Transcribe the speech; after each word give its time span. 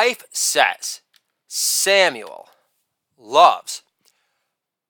wife 0.00 0.24
says 0.32 1.02
Samuel 1.46 2.48
loves 3.18 3.82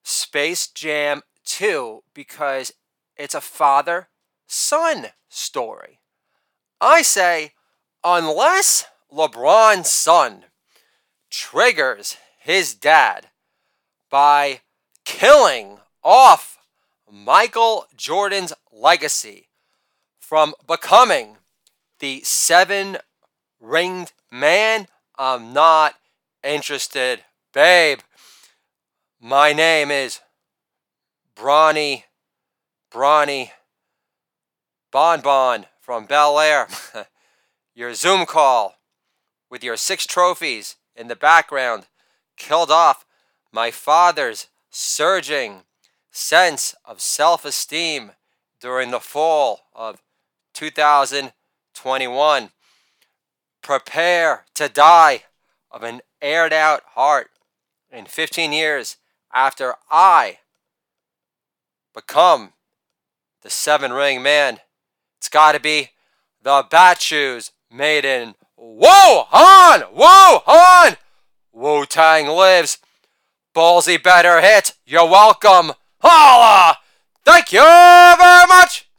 Space 0.04 0.68
Jam 0.68 1.22
2 1.46 2.04
because 2.14 2.72
it's 3.16 3.34
a 3.34 3.40
father 3.40 4.06
son 4.46 5.06
story. 5.28 5.98
I 6.80 7.02
say, 7.02 7.54
unless 8.04 8.84
LeBron's 9.12 9.90
son 9.90 10.44
triggers 11.28 12.16
his 12.38 12.72
dad 12.74 13.30
by 14.10 14.60
killing 15.04 15.78
off 16.04 16.56
Michael 17.10 17.86
Jordan's 17.96 18.52
legacy 18.70 19.48
from 20.20 20.54
becoming 20.68 21.38
the 21.98 22.20
seven 22.22 22.98
ringed 23.58 24.12
man, 24.30 24.86
I'm 25.22 25.52
not 25.52 25.96
interested, 26.42 27.20
babe. 27.52 27.98
My 29.20 29.52
name 29.52 29.90
is 29.90 30.20
Bronny, 31.36 32.04
Bronny, 32.90 33.50
Bon 34.90 35.20
Bon 35.20 35.66
from 35.78 36.06
Bel 36.06 36.40
Air. 36.40 36.68
your 37.74 37.92
Zoom 37.92 38.24
call 38.24 38.76
with 39.50 39.62
your 39.62 39.76
six 39.76 40.06
trophies 40.06 40.76
in 40.96 41.08
the 41.08 41.16
background 41.16 41.88
killed 42.38 42.70
off 42.70 43.04
my 43.52 43.70
father's 43.70 44.46
surging 44.70 45.64
sense 46.10 46.74
of 46.82 47.02
self 47.02 47.44
esteem 47.44 48.12
during 48.58 48.90
the 48.90 49.00
fall 49.00 49.66
of 49.74 50.00
2021. 50.54 52.50
Prepare 53.70 54.46
to 54.54 54.68
die 54.68 55.22
of 55.70 55.84
an 55.84 56.00
aired 56.20 56.52
out 56.52 56.82
heart 56.94 57.30
in 57.88 58.04
15 58.04 58.52
years 58.52 58.96
after 59.32 59.76
I 59.88 60.38
become 61.94 62.54
the 63.42 63.48
seven 63.48 63.92
ring 63.92 64.24
man. 64.24 64.58
It's 65.18 65.28
got 65.28 65.52
to 65.52 65.60
be 65.60 65.90
the 66.42 66.66
Bat 66.68 67.00
Shoes 67.00 67.52
made 67.70 68.04
in 68.04 68.34
Wuhan! 68.58 69.94
Wuhan! 69.94 70.96
Wu 71.52 71.86
Tang 71.86 72.26
lives. 72.26 72.78
Ballsy 73.54 74.02
better 74.02 74.40
hit. 74.40 74.72
You're 74.84 75.08
welcome. 75.08 75.74
Holla! 76.00 76.76
Thank 77.24 77.52
you 77.52 77.60
very 77.60 78.48
much! 78.48 78.90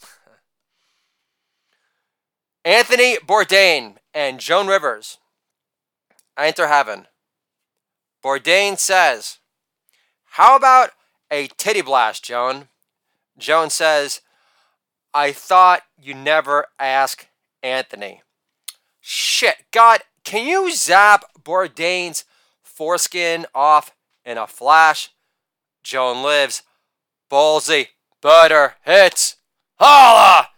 Anthony 2.64 3.18
Bourdain 3.18 3.98
and 4.14 4.40
Joan 4.40 4.68
Rivers 4.68 5.18
enter 6.38 6.68
heaven. 6.68 7.08
Bourdain 8.24 8.78
says, 8.78 9.40
How 10.32 10.56
about 10.56 10.92
a 11.32 11.48
titty 11.58 11.82
blast, 11.82 12.24
Joan? 12.24 12.68
Joan 13.38 13.70
says, 13.70 14.22
I 15.14 15.32
thought 15.32 15.84
you 16.02 16.14
never 16.14 16.68
ask 16.80 17.28
Anthony. 17.64 18.22
Shit, 19.00 19.56
God, 19.72 20.02
can 20.24 20.48
you 20.48 20.74
zap 20.74 21.26
Bourdain's 21.42 22.24
foreskin 22.62 23.46
off 23.54 23.94
in 24.24 24.38
a 24.38 24.48
flash? 24.48 25.10
Joan 25.84 26.24
lives. 26.24 26.64
Ballsy, 27.30 27.88
better, 28.22 28.76
hits. 28.84 29.38
Holla! 29.80 30.50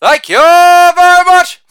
Thank 0.00 0.28
you 0.28 0.36
very 0.36 1.24
much! 1.24 1.62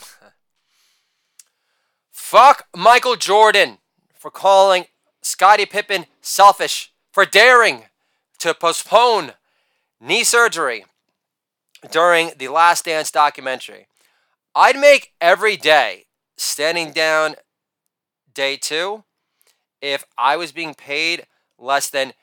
Fuck 2.27 2.67
Michael 2.75 3.17
Jordan 3.17 3.77
for 4.15 4.31
calling 4.31 4.85
Scottie 5.21 5.67
Pippen 5.67 6.07
selfish, 6.21 6.91
for 7.11 7.23
daring 7.23 7.83
to 8.39 8.55
postpone 8.55 9.33
knee 10.01 10.23
surgery 10.23 10.85
during 11.91 12.31
the 12.35 12.47
Last 12.47 12.85
Dance 12.85 13.11
documentary. 13.11 13.85
I'd 14.55 14.75
make 14.75 15.13
every 15.21 15.55
day 15.55 16.05
standing 16.35 16.93
down 16.93 17.35
day 18.33 18.57
two 18.57 19.03
if 19.79 20.03
I 20.17 20.35
was 20.35 20.51
being 20.51 20.73
paid 20.73 21.27
less 21.59 21.91
than 21.91 22.13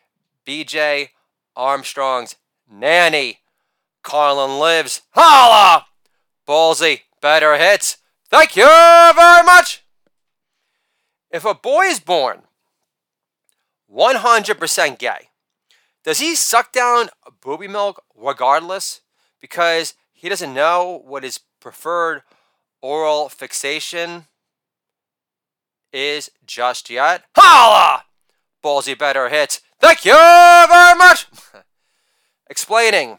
BJ 0.44 1.10
Armstrong's 1.54 2.34
nanny. 2.68 3.38
Carlin 4.02 4.58
lives. 4.58 5.02
Holla! 5.10 5.86
Ballsy, 6.44 7.02
better 7.20 7.56
hits. 7.56 7.98
Thank 8.28 8.56
you 8.56 8.66
very 8.66 9.44
much. 9.44 9.81
If 11.32 11.46
a 11.46 11.54
boy 11.54 11.84
is 11.84 11.98
born 11.98 12.42
100% 13.90 14.98
gay, 14.98 15.30
does 16.04 16.18
he 16.18 16.34
suck 16.34 16.72
down 16.72 17.08
booby 17.40 17.68
milk 17.68 18.04
regardless 18.14 19.00
because 19.40 19.94
he 20.12 20.28
doesn't 20.28 20.52
know 20.52 21.02
what 21.04 21.24
his 21.24 21.40
preferred 21.58 22.22
oral 22.82 23.30
fixation 23.30 24.26
is 25.90 26.30
just 26.46 26.90
yet? 26.90 27.24
Holla! 27.34 28.04
Ballsy 28.62 28.96
better 28.96 29.30
hits. 29.30 29.62
Thank 29.80 30.04
you 30.04 30.12
very 30.12 30.98
much. 30.98 31.26
Explaining 32.50 33.18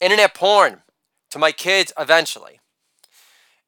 internet 0.00 0.34
porn 0.34 0.82
to 1.30 1.38
my 1.38 1.52
kids 1.52 1.92
eventually. 1.98 2.58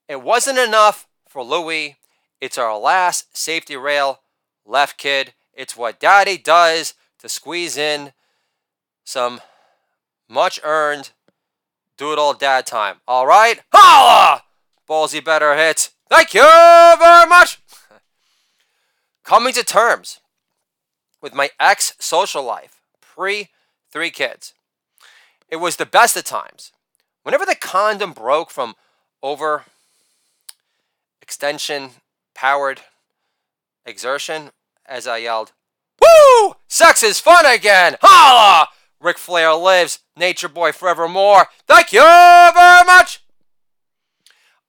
It 0.08 0.22
wasn't 0.22 0.58
enough 0.58 1.06
for 1.28 1.44
Louis. 1.44 1.96
It's 2.42 2.58
our 2.58 2.76
last 2.76 3.36
safety 3.36 3.76
rail 3.76 4.18
left, 4.66 4.98
kid. 4.98 5.32
It's 5.54 5.76
what 5.76 6.00
daddy 6.00 6.36
does 6.36 6.94
to 7.20 7.28
squeeze 7.28 7.76
in 7.76 8.12
some 9.04 9.40
much 10.28 10.58
earned 10.64 11.10
do 11.96 12.12
it 12.12 12.18
all 12.18 12.34
dad 12.34 12.66
time. 12.66 12.96
All 13.06 13.28
right? 13.28 13.60
Holla! 13.72 14.42
Ballsy 14.90 15.24
better 15.24 15.54
hits. 15.54 15.90
Thank 16.10 16.34
you 16.34 16.42
very 16.42 17.28
much. 17.28 17.60
Coming 19.22 19.52
to 19.52 19.62
terms 19.62 20.18
with 21.20 21.34
my 21.34 21.50
ex 21.60 21.94
social 22.00 22.42
life, 22.42 22.80
pre 23.00 23.50
three 23.88 24.10
kids. 24.10 24.52
It 25.48 25.56
was 25.56 25.76
the 25.76 25.86
best 25.86 26.16
of 26.16 26.24
times. 26.24 26.72
Whenever 27.22 27.46
the 27.46 27.54
condom 27.54 28.12
broke 28.12 28.50
from 28.50 28.74
over 29.22 29.66
extension 31.20 31.90
powered 32.34 32.82
exertion, 33.84 34.50
as 34.86 35.06
I 35.06 35.18
yelled, 35.18 35.52
Woo! 36.00 36.54
Sex 36.68 37.02
is 37.02 37.20
fun 37.20 37.46
again! 37.46 37.96
Holla! 38.00 38.68
Ric 39.00 39.18
Flair 39.18 39.54
lives, 39.54 40.00
Nature 40.16 40.48
Boy 40.48 40.72
forevermore. 40.72 41.46
Thank 41.66 41.92
you 41.92 42.00
very 42.00 42.84
much! 42.84 43.22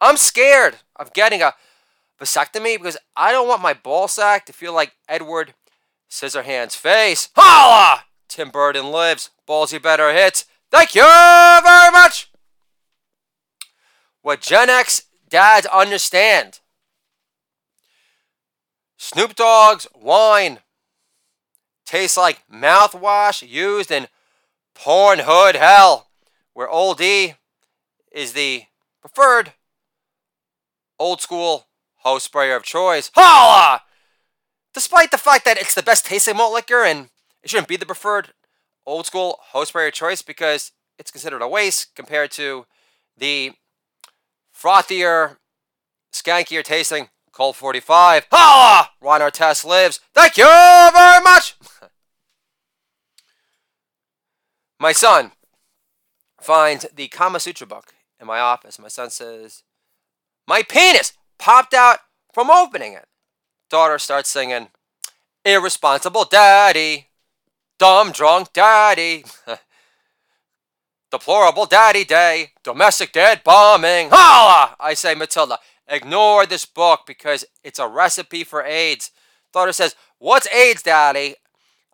I'm 0.02 0.18
scared 0.18 0.78
of 0.96 1.14
getting 1.14 1.42
a 1.42 1.54
vasectomy 2.20 2.78
because 2.78 2.98
I 3.16 3.32
don't 3.32 3.48
want 3.48 3.62
my 3.62 3.74
ball 3.74 4.08
sack 4.08 4.46
to 4.48 4.54
feel 4.54 4.74
like 4.74 4.94
Edward 5.08 5.54
Scissorhands' 6.10 6.76
face. 6.76 7.30
Holla! 7.36 8.04
Tim 8.28 8.50
Burton 8.50 8.92
lives. 8.92 9.30
Ballsy 9.48 9.82
better 9.82 10.14
hits. 10.14 10.46
Thank 10.72 10.96
you 10.96 11.04
very 11.04 11.92
much! 11.92 12.32
What 14.22 14.42
Gen 14.42 14.70
X 14.70 15.04
dads 15.30 15.68
understand. 15.68 16.60
Snoop 19.04 19.36
Dogg's 19.36 19.86
wine 19.94 20.60
tastes 21.86 22.16
like 22.16 22.42
mouthwash 22.50 23.46
used 23.46 23.92
in 23.92 24.08
porn 24.74 25.20
hood 25.26 25.58
hell, 25.58 26.08
where 26.54 26.70
Old 26.70 27.02
E 27.02 27.34
is 28.14 28.32
the 28.32 28.64
preferred 29.02 29.52
old 30.98 31.20
school 31.20 31.68
hose 31.96 32.24
sprayer 32.24 32.56
of 32.56 32.64
choice. 32.64 33.12
Holla! 33.14 33.82
Despite 34.74 35.12
the 35.12 35.18
fact 35.18 35.44
that 35.44 35.58
it's 35.58 35.76
the 35.76 35.84
best 35.84 36.06
tasting 36.06 36.38
malt 36.38 36.54
liquor 36.54 36.86
and 36.86 37.10
it 37.44 37.50
shouldn't 37.50 37.68
be 37.68 37.76
the 37.76 37.86
preferred 37.86 38.30
old 38.86 39.06
school 39.06 39.38
hose 39.52 39.68
sprayer 39.68 39.88
of 39.88 39.94
choice 39.94 40.22
because 40.22 40.72
it's 40.98 41.12
considered 41.12 41.42
a 41.42 41.48
waste 41.50 41.94
compared 41.94 42.32
to 42.32 42.68
the 43.18 43.52
frothier, 44.58 45.40
skankier 46.14 46.64
tasting 46.64 47.10
Colt 47.34 47.56
45. 47.56 48.28
Holla! 48.32 48.90
Ron 49.02 49.22
Artest 49.22 49.66
lives. 49.66 50.00
Thank 50.14 50.38
you 50.38 50.46
very 50.46 51.24
much! 51.24 51.56
my 54.80 54.92
son 54.92 55.32
finds 56.40 56.86
the 56.96 57.08
Kama 57.08 57.40
Sutra 57.40 57.66
book 57.66 57.94
in 58.22 58.28
my 58.28 58.40
office. 58.40 58.78
My 58.78 58.88
son 58.88 59.10
says, 59.10 59.64
My 60.48 60.62
penis 60.62 61.14
popped 61.40 61.74
out 61.74 62.00
from 62.32 62.52
opening 62.52 62.94
it. 62.94 63.08
Daughter 63.70 63.98
starts 63.98 64.30
singing, 64.30 64.68
Irresponsible 65.44 66.26
daddy, 66.26 67.08
dumb 67.80 68.12
drunk 68.12 68.54
daddy, 68.54 69.26
deplorable 71.12 71.66
daddy 71.66 72.06
day, 72.06 72.52
domestic 72.64 73.12
dead 73.12 73.44
bombing. 73.44 74.10
Holla! 74.12 74.76
I 74.80 74.94
say, 74.94 75.16
Matilda, 75.16 75.58
ignore 75.88 76.46
this 76.46 76.66
book 76.66 77.02
because 77.06 77.46
it's 77.64 77.80
a 77.80 77.88
recipe 77.88 78.44
for 78.44 78.64
AIDS. 78.64 79.12
Daughter 79.52 79.74
says, 79.74 79.96
What's 80.18 80.48
AIDS, 80.48 80.84
Daddy? 80.84 81.36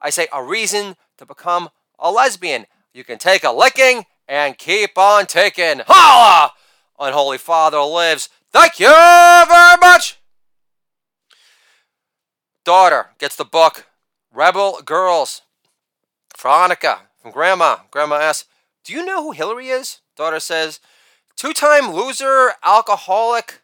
I 0.01 0.09
say, 0.09 0.27
A 0.31 0.43
reason 0.43 0.95
to 1.17 1.25
become 1.25 1.69
a 1.97 2.11
lesbian. 2.11 2.65
You 2.93 3.03
can 3.03 3.17
take 3.17 3.43
a 3.43 3.51
licking 3.51 4.05
and 4.27 4.57
keep 4.57 4.97
on 4.97 5.25
taking. 5.25 5.81
Holla! 5.87 6.53
Unholy 6.99 7.37
Father 7.37 7.79
lives. 7.81 8.29
Thank 8.51 8.79
you 8.79 8.87
very 8.87 9.77
much. 9.79 10.19
Daughter 12.65 13.11
gets 13.17 13.35
the 13.35 13.45
book 13.45 13.87
Rebel 14.33 14.81
Girls. 14.83 15.41
Veronica 16.37 17.01
from 17.21 17.31
Grandma. 17.31 17.77
Grandma 17.91 18.15
asks, 18.15 18.47
Do 18.83 18.93
you 18.93 19.05
know 19.05 19.23
who 19.23 19.31
Hillary 19.31 19.69
is? 19.69 19.99
Daughter 20.15 20.39
says, 20.39 20.79
Two 21.35 21.53
time 21.53 21.91
loser, 21.91 22.51
alcoholic, 22.63 23.61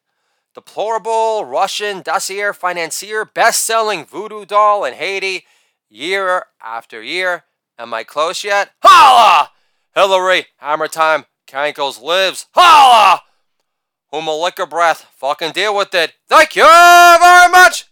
deplorable 0.56 1.46
Russian 1.46 2.02
dossier 2.02 2.54
financier, 2.54 3.25
best 3.25 3.63
selling 3.63 4.06
voodoo 4.06 4.46
doll 4.46 4.86
in 4.86 4.94
Haiti 4.94 5.46
year 5.90 6.46
after 6.63 7.04
year. 7.04 7.44
Am 7.78 7.94
I 7.94 8.04
close 8.04 8.44
yet? 8.44 8.72
Holla! 8.81 9.52
Hillary, 9.94 10.48
hammer 10.57 10.88
time, 10.88 11.25
Cankles 11.46 12.02
lives. 12.02 12.48
Holla! 12.54 13.22
Whom 14.12 14.28
a 14.28 14.36
liquor 14.36 14.66
breath, 14.66 15.06
fucking 15.18 15.52
deal 15.52 15.75
with 15.75 15.94
it. 15.94 16.13
Thank 16.28 16.56
you 16.56 16.63
very 16.63 17.51
much! 17.51 17.86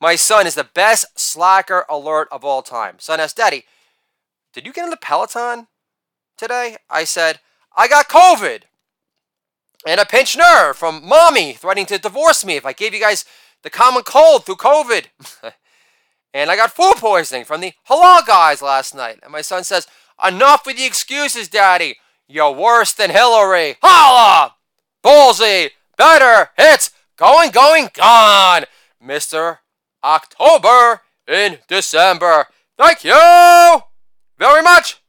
My 0.00 0.16
son 0.16 0.46
is 0.46 0.54
the 0.54 0.64
best 0.64 1.06
slacker 1.14 1.84
alert 1.90 2.28
of 2.32 2.42
all 2.42 2.62
time. 2.62 2.96
Son 2.98 3.20
asked, 3.20 3.36
Daddy, 3.36 3.64
did 4.54 4.64
you 4.64 4.72
get 4.72 4.84
in 4.84 4.90
the 4.90 4.96
Peloton 4.96 5.68
today? 6.38 6.78
I 6.88 7.04
said, 7.04 7.40
I 7.76 7.86
got 7.86 8.08
COVID 8.08 8.62
and 9.86 10.00
a 10.00 10.04
pinched 10.04 10.36
nerve 10.36 10.76
from 10.76 11.06
mommy 11.06 11.52
threatening 11.54 11.86
to 11.86 11.98
divorce 11.98 12.44
me 12.44 12.56
if 12.56 12.66
I 12.66 12.72
gave 12.72 12.94
you 12.94 13.00
guys 13.00 13.24
the 13.62 13.70
common 13.70 14.02
cold 14.02 14.44
through 14.44 14.56
COVID. 14.56 15.06
and 16.34 16.50
I 16.50 16.56
got 16.56 16.72
food 16.72 16.94
poisoning 16.96 17.44
from 17.44 17.60
the 17.60 17.72
halal 17.88 18.26
guys 18.26 18.62
last 18.62 18.94
night. 18.94 19.20
And 19.22 19.32
my 19.32 19.42
son 19.42 19.64
says, 19.64 19.86
Enough 20.24 20.66
with 20.66 20.76
the 20.76 20.84
excuses, 20.84 21.48
Daddy. 21.48 21.96
You're 22.28 22.52
worse 22.52 22.92
than 22.92 23.10
Hillary. 23.10 23.76
Holla! 23.82 24.54
Ballsy! 25.02 25.70
Better! 25.96 26.50
It's 26.58 26.90
Going, 27.20 27.50
going, 27.50 27.90
gone! 27.92 28.64
Mr. 29.04 29.58
October 30.02 31.02
in 31.28 31.58
December. 31.68 32.46
Thank 32.78 33.04
you 33.04 33.82
very 34.38 34.62
much. 34.62 35.02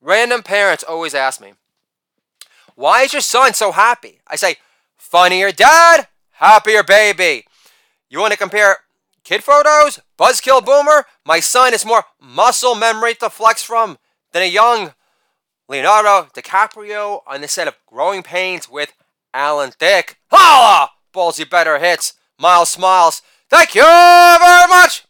Random 0.00 0.42
parents 0.42 0.82
always 0.82 1.14
ask 1.14 1.40
me, 1.40 1.52
why 2.82 3.02
is 3.02 3.12
your 3.12 3.22
son 3.22 3.54
so 3.54 3.70
happy? 3.70 4.18
I 4.26 4.34
say, 4.34 4.56
funnier 4.96 5.52
dad, 5.52 6.08
happier 6.32 6.82
baby. 6.82 7.46
You 8.10 8.18
want 8.18 8.32
to 8.32 8.36
compare 8.36 8.78
kid 9.22 9.44
photos? 9.44 10.00
Buzzkill 10.18 10.66
boomer? 10.66 11.06
My 11.24 11.38
son 11.38 11.74
is 11.74 11.86
more 11.86 12.02
muscle 12.20 12.74
memory 12.74 13.14
to 13.14 13.30
flex 13.30 13.62
from 13.62 13.98
than 14.32 14.42
a 14.42 14.46
young 14.46 14.94
Leonardo 15.68 16.28
DiCaprio 16.34 17.20
on 17.24 17.40
the 17.40 17.46
set 17.46 17.68
of 17.68 17.76
Growing 17.86 18.24
Pains 18.24 18.68
with 18.68 18.92
Alan 19.32 19.70
Thicke. 19.70 20.18
Holla! 20.32 20.90
Ballsy 21.14 21.48
better 21.48 21.78
hits. 21.78 22.14
Miles 22.36 22.70
smiles. 22.70 23.22
Thank 23.48 23.76
you 23.76 23.82
very 23.84 24.68
much. 24.68 25.06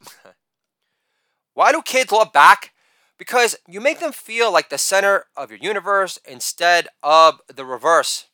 Why 1.54 1.72
do 1.72 1.80
kids 1.80 2.12
love 2.12 2.34
back? 2.34 2.71
Because 3.22 3.54
you 3.69 3.80
make 3.80 4.00
them 4.00 4.10
feel 4.10 4.52
like 4.52 4.69
the 4.69 4.76
center 4.76 5.26
of 5.36 5.48
your 5.48 5.60
universe 5.60 6.19
instead 6.28 6.88
of 7.04 7.40
the 7.46 7.64
reverse. 7.64 8.26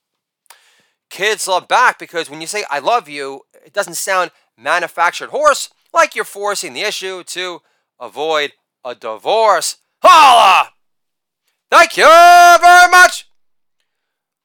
Kids 1.11 1.46
love 1.46 1.69
back 1.69 1.99
because 1.99 2.31
when 2.31 2.40
you 2.40 2.46
say 2.46 2.64
I 2.70 2.79
love 2.79 3.06
you, 3.06 3.43
it 3.67 3.75
doesn't 3.75 3.96
sound 3.99 4.31
manufactured 4.56 5.29
horse 5.29 5.69
like 5.93 6.14
you're 6.14 6.25
forcing 6.25 6.73
the 6.73 6.81
issue 6.81 7.23
to 7.25 7.61
avoid 8.00 8.52
a 8.82 8.94
divorce. 8.94 9.76
Holla! 10.02 10.70
Thank 11.70 11.99
you 11.99 12.06
very 12.06 12.91
much. 12.91 13.29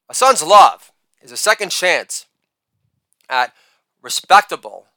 A 0.10 0.14
son's 0.14 0.44
love 0.44 0.92
is 1.22 1.32
a 1.32 1.38
second 1.38 1.70
chance 1.70 2.26
at 3.30 3.54
respectable 4.02 4.88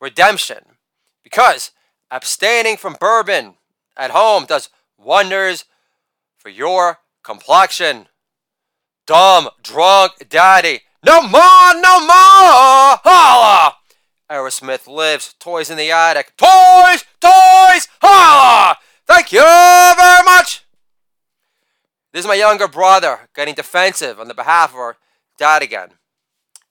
redemption 0.00 0.64
because 1.22 1.72
abstaining 2.10 2.78
from 2.78 2.96
bourbon 2.98 3.56
at 3.94 4.12
home 4.12 4.46
does 4.46 4.70
wonders 4.98 5.64
for 6.36 6.48
your 6.48 6.98
complexion. 7.22 8.08
Dumb, 9.06 9.48
drunk 9.62 10.28
daddy. 10.28 10.80
No 11.04 11.22
more, 11.22 11.74
no 11.80 12.00
more! 12.00 12.98
Holla! 13.04 13.76
Aerosmith 14.30 14.88
lives. 14.88 15.34
Toys 15.38 15.70
in 15.70 15.76
the 15.76 15.90
attic. 15.90 16.36
Toys! 16.36 17.04
Toys! 17.20 17.88
Holla! 18.00 18.76
Thank 19.06 19.32
you 19.32 19.40
very 19.40 20.24
much! 20.24 20.64
This 22.12 22.24
is 22.24 22.28
my 22.28 22.34
younger 22.34 22.66
brother 22.66 23.28
getting 23.34 23.54
defensive 23.54 24.18
on 24.18 24.26
the 24.26 24.34
behalf 24.34 24.72
of 24.72 24.78
our 24.78 24.96
dad 25.38 25.62
again. 25.62 25.90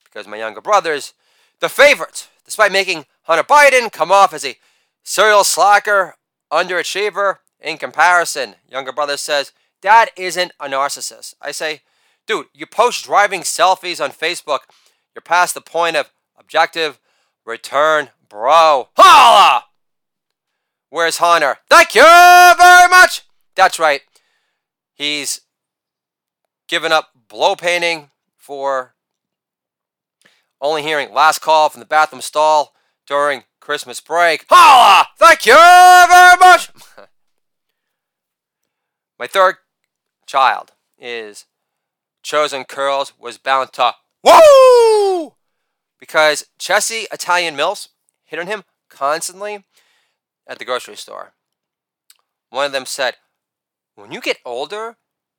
Because 0.04 0.26
my 0.26 0.36
younger 0.36 0.60
brother's 0.60 1.14
the 1.60 1.68
favorite, 1.68 2.28
despite 2.44 2.72
making 2.72 3.06
Hunter 3.22 3.44
Biden 3.44 3.90
come 3.90 4.12
off 4.12 4.34
as 4.34 4.44
a 4.44 4.56
serial 5.02 5.44
slacker, 5.44 6.16
underachiever. 6.52 7.38
In 7.66 7.78
comparison, 7.78 8.54
younger 8.70 8.92
brother 8.92 9.16
says, 9.16 9.50
Dad 9.82 10.10
isn't 10.16 10.52
a 10.60 10.68
narcissist. 10.68 11.34
I 11.42 11.50
say, 11.50 11.80
dude, 12.24 12.46
you 12.54 12.64
post 12.64 13.04
driving 13.04 13.40
selfies 13.40 14.02
on 14.02 14.12
Facebook. 14.12 14.60
You're 15.12 15.22
past 15.22 15.54
the 15.54 15.60
point 15.60 15.96
of 15.96 16.12
objective 16.38 17.00
return, 17.44 18.10
bro. 18.28 18.90
Holla! 18.96 19.64
Where's 20.90 21.16
Hunter? 21.16 21.56
Thank 21.68 21.96
you 21.96 22.04
very 22.04 22.88
much. 22.88 23.22
That's 23.56 23.80
right. 23.80 24.02
He's 24.94 25.40
given 26.68 26.92
up 26.92 27.10
blow 27.26 27.56
painting 27.56 28.10
for 28.36 28.94
only 30.60 30.82
hearing 30.82 31.12
last 31.12 31.40
call 31.40 31.68
from 31.68 31.80
the 31.80 31.86
bathroom 31.86 32.22
stall 32.22 32.74
during 33.08 33.42
Christmas 33.58 33.98
break. 33.98 34.46
Holla! 34.48 35.08
Thank 35.18 35.46
you 35.46 35.54
very 35.56 36.38
much! 36.38 36.70
My 39.18 39.26
third 39.26 39.56
child 40.26 40.72
is 40.98 41.46
chosen 42.22 42.64
curls 42.64 43.12
was 43.18 43.38
bound 43.38 43.72
to 43.74 43.94
woo 44.22 45.34
because 45.98 46.46
Chessie 46.58 47.06
Italian 47.12 47.56
Mills 47.56 47.90
hit 48.24 48.38
on 48.38 48.46
him 48.46 48.64
constantly 48.90 49.64
at 50.46 50.58
the 50.58 50.64
grocery 50.64 50.96
store. 50.96 51.32
One 52.50 52.66
of 52.66 52.72
them 52.72 52.86
said, 52.86 53.14
When 53.94 54.12
you 54.12 54.20
get 54.20 54.38
older, 54.44 54.96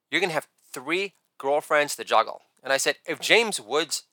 you're 0.10 0.22
going 0.22 0.30
to 0.30 0.36
have 0.36 0.48
three 0.72 1.14
girlfriends 1.38 1.96
to 1.96 2.04
juggle. 2.04 2.42
And 2.64 2.74
I 2.74 2.78
said, 2.78 2.96
If 3.06 3.20
James 3.20 3.62
Woods 3.62 4.04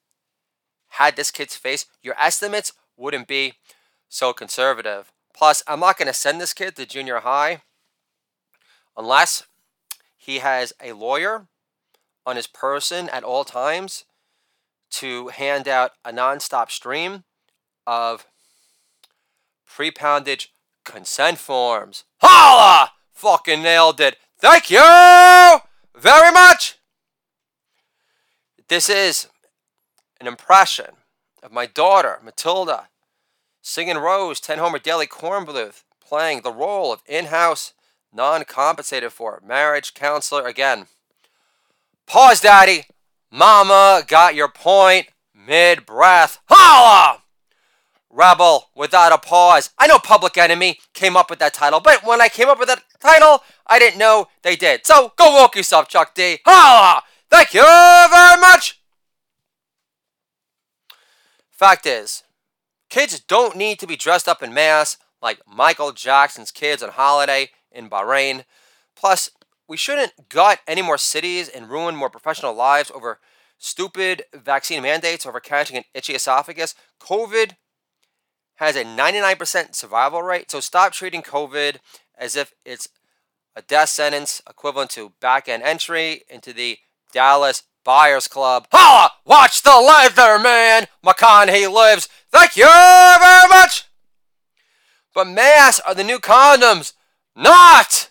had 0.90 1.16
this 1.16 1.30
kid's 1.30 1.56
face, 1.56 1.86
your 2.02 2.14
estimates 2.18 2.72
wouldn't 2.96 3.26
be 3.26 3.54
so 4.08 4.32
conservative. 4.32 5.10
Plus, 5.34 5.62
I'm 5.66 5.80
not 5.80 5.96
going 5.96 6.06
to 6.06 6.14
send 6.14 6.40
this 6.40 6.52
kid 6.52 6.76
to 6.76 6.86
junior 6.86 7.20
high 7.20 7.62
unless 8.96 9.44
he 10.24 10.38
has 10.38 10.72
a 10.82 10.92
lawyer 10.92 11.48
on 12.24 12.36
his 12.36 12.46
person 12.46 13.10
at 13.10 13.24
all 13.24 13.44
times 13.44 14.06
to 14.90 15.28
hand 15.28 15.68
out 15.68 15.92
a 16.02 16.12
nonstop 16.12 16.70
stream 16.70 17.24
of 17.86 18.26
pre-poundage 19.66 20.54
consent 20.82 21.36
forms. 21.36 22.04
Holla! 22.22 22.92
Fucking 23.12 23.62
nailed 23.62 24.00
it. 24.00 24.16
Thank 24.38 24.70
you 24.70 25.58
very 25.94 26.32
much. 26.32 26.78
This 28.68 28.88
is 28.88 29.28
an 30.18 30.26
impression 30.26 30.96
of 31.42 31.52
my 31.52 31.66
daughter, 31.66 32.18
Matilda, 32.24 32.88
singing 33.60 33.98
Rose, 33.98 34.40
10 34.40 34.58
Homer 34.58 34.78
Daily 34.78 35.06
Corn 35.06 35.44
Bluth, 35.44 35.82
playing 36.00 36.40
the 36.40 36.52
role 36.52 36.94
of 36.94 37.02
in 37.06 37.26
house, 37.26 37.74
non 38.14 38.44
compensated 38.44 39.12
for 39.12 39.42
marriage 39.44 39.92
counselor 39.92 40.46
again. 40.46 40.86
Pause, 42.06 42.40
Daddy. 42.40 42.84
Mama 43.30 44.04
got 44.06 44.34
your 44.34 44.48
point 44.48 45.08
mid 45.34 45.84
breath. 45.84 46.38
Holla! 46.48 47.22
Rebel 48.08 48.70
without 48.76 49.12
a 49.12 49.18
pause. 49.18 49.70
I 49.76 49.88
know 49.88 49.98
Public 49.98 50.38
Enemy 50.38 50.78
came 50.92 51.16
up 51.16 51.28
with 51.28 51.40
that 51.40 51.52
title, 51.52 51.80
but 51.80 52.06
when 52.06 52.20
I 52.20 52.28
came 52.28 52.48
up 52.48 52.60
with 52.60 52.68
that 52.68 52.84
title, 53.00 53.42
I 53.66 53.80
didn't 53.80 53.98
know 53.98 54.28
they 54.42 54.54
did. 54.54 54.86
So 54.86 55.12
go 55.16 55.32
walk 55.34 55.56
yourself, 55.56 55.88
Chuck 55.88 56.14
D. 56.14 56.38
Holla! 56.46 57.02
Thank 57.28 57.54
you 57.54 57.62
very 57.62 58.40
much! 58.40 58.80
Fact 61.50 61.86
is, 61.86 62.22
kids 62.88 63.18
don't 63.18 63.56
need 63.56 63.80
to 63.80 63.86
be 63.86 63.96
dressed 63.96 64.28
up 64.28 64.42
in 64.42 64.54
mass 64.54 64.96
like 65.24 65.40
Michael 65.48 65.90
Jackson's 65.90 66.50
kids 66.50 66.82
on 66.82 66.90
holiday 66.90 67.48
in 67.72 67.88
Bahrain. 67.88 68.44
Plus, 68.94 69.30
we 69.66 69.78
shouldn't 69.78 70.28
gut 70.28 70.60
any 70.68 70.82
more 70.82 70.98
cities 70.98 71.48
and 71.48 71.70
ruin 71.70 71.96
more 71.96 72.10
professional 72.10 72.54
lives 72.54 72.92
over 72.94 73.18
stupid 73.56 74.24
vaccine 74.34 74.82
mandates 74.82 75.24
over 75.24 75.40
catching 75.40 75.78
an 75.78 75.84
itchy 75.94 76.14
esophagus. 76.14 76.74
COVID 77.00 77.52
has 78.56 78.76
a 78.76 78.84
99% 78.84 79.74
survival 79.74 80.22
rate, 80.22 80.50
so 80.50 80.60
stop 80.60 80.92
treating 80.92 81.22
COVID 81.22 81.76
as 82.16 82.36
if 82.36 82.52
it's 82.66 82.90
a 83.56 83.62
death 83.62 83.88
sentence 83.88 84.42
equivalent 84.48 84.90
to 84.90 85.12
back 85.20 85.48
end 85.48 85.62
entry 85.62 86.22
into 86.28 86.52
the 86.52 86.76
Dallas 87.12 87.62
Buyers 87.82 88.28
Club. 88.28 88.66
Holla! 88.70 89.10
Watch 89.24 89.62
the 89.62 89.70
leather, 89.70 90.38
man! 90.38 90.86
McConaughey 91.04 91.72
lives. 91.72 92.08
Thank 92.30 92.58
you 92.58 92.66
very 92.66 93.48
much! 93.48 93.88
But 95.14 95.28
masks 95.28 95.80
are 95.86 95.94
the 95.94 96.04
new 96.04 96.18
condoms. 96.18 96.92
Not! 97.36 98.10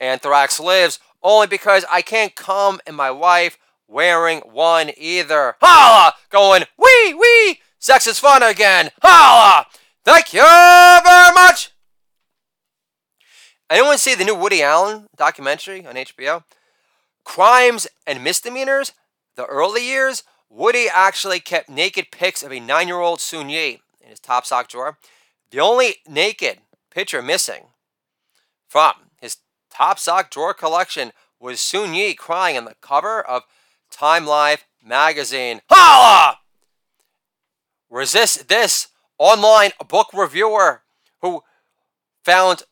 Anthrax 0.00 0.60
lives 0.60 0.98
only 1.22 1.46
because 1.48 1.84
I 1.90 2.02
can't 2.02 2.34
come 2.34 2.80
and 2.86 2.96
my 2.96 3.10
wife 3.10 3.58
wearing 3.88 4.40
one 4.40 4.90
either. 4.96 5.56
Holla! 5.60 6.14
Going, 6.30 6.64
wee 6.78 7.14
wee! 7.14 7.60
Sex 7.78 8.06
is 8.06 8.18
fun 8.18 8.42
again. 8.42 8.90
Holla! 9.02 9.66
Thank 10.04 10.32
you 10.32 10.40
very 10.40 11.34
much! 11.34 11.72
Anyone 13.68 13.98
see 13.98 14.14
the 14.14 14.24
new 14.24 14.34
Woody 14.36 14.62
Allen 14.62 15.08
documentary 15.16 15.84
on 15.84 15.96
HBO? 15.96 16.44
Crimes 17.24 17.88
and 18.06 18.22
misdemeanors? 18.22 18.92
The 19.34 19.46
early 19.46 19.84
years, 19.84 20.22
Woody 20.48 20.86
actually 20.92 21.40
kept 21.40 21.68
naked 21.68 22.12
pics 22.12 22.44
of 22.44 22.52
a 22.52 22.60
nine 22.60 22.86
year 22.86 23.00
old 23.00 23.20
Soon 23.20 23.50
Yi 23.50 23.80
in 24.00 24.10
his 24.10 24.20
top 24.20 24.46
sock 24.46 24.68
drawer. 24.68 24.96
The 25.50 25.60
only 25.60 25.96
naked 26.08 26.58
picture 26.90 27.22
missing 27.22 27.66
from 28.66 28.94
his 29.20 29.38
top 29.70 29.98
sock 29.98 30.30
drawer 30.30 30.54
collection 30.54 31.12
was 31.38 31.60
Soon 31.60 31.94
Yi 31.94 32.14
crying 32.14 32.56
on 32.56 32.64
the 32.64 32.74
cover 32.80 33.22
of 33.22 33.42
Time 33.90 34.26
Life 34.26 34.66
magazine. 34.84 35.60
Holla! 35.70 36.38
Resist 37.88 38.48
this 38.48 38.88
online 39.18 39.70
book 39.86 40.08
reviewer 40.12 40.82
who 41.22 41.42
found 42.24 42.64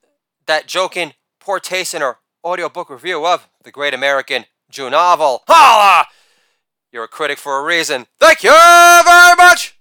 that 0.46 0.66
joking 0.66 1.12
poor 1.38 1.60
taste 1.60 1.94
in 1.94 2.02
her 2.02 2.18
audiobook 2.44 2.90
review 2.90 3.24
of 3.26 3.48
the 3.62 3.70
great 3.70 3.94
American 3.94 4.46
Jew 4.70 4.90
novel. 4.90 5.44
Holla! 5.46 6.06
You're 6.90 7.04
a 7.04 7.08
critic 7.08 7.38
for 7.38 7.58
a 7.58 7.64
reason. 7.64 8.06
Thank 8.18 8.42
you 8.42 8.50
very 8.50 9.36
much! 9.36 9.73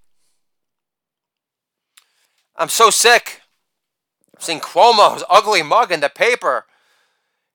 I'm 2.56 2.70
so 2.70 2.90
sick. 2.90 3.42
I'm 4.36 4.42
seeing 4.42 4.60
Cuomo's 4.60 5.24
ugly 5.30 5.64
mug 5.64 5.92
in 5.92 6.02
the 6.02 6.10
paper. 6.10 6.66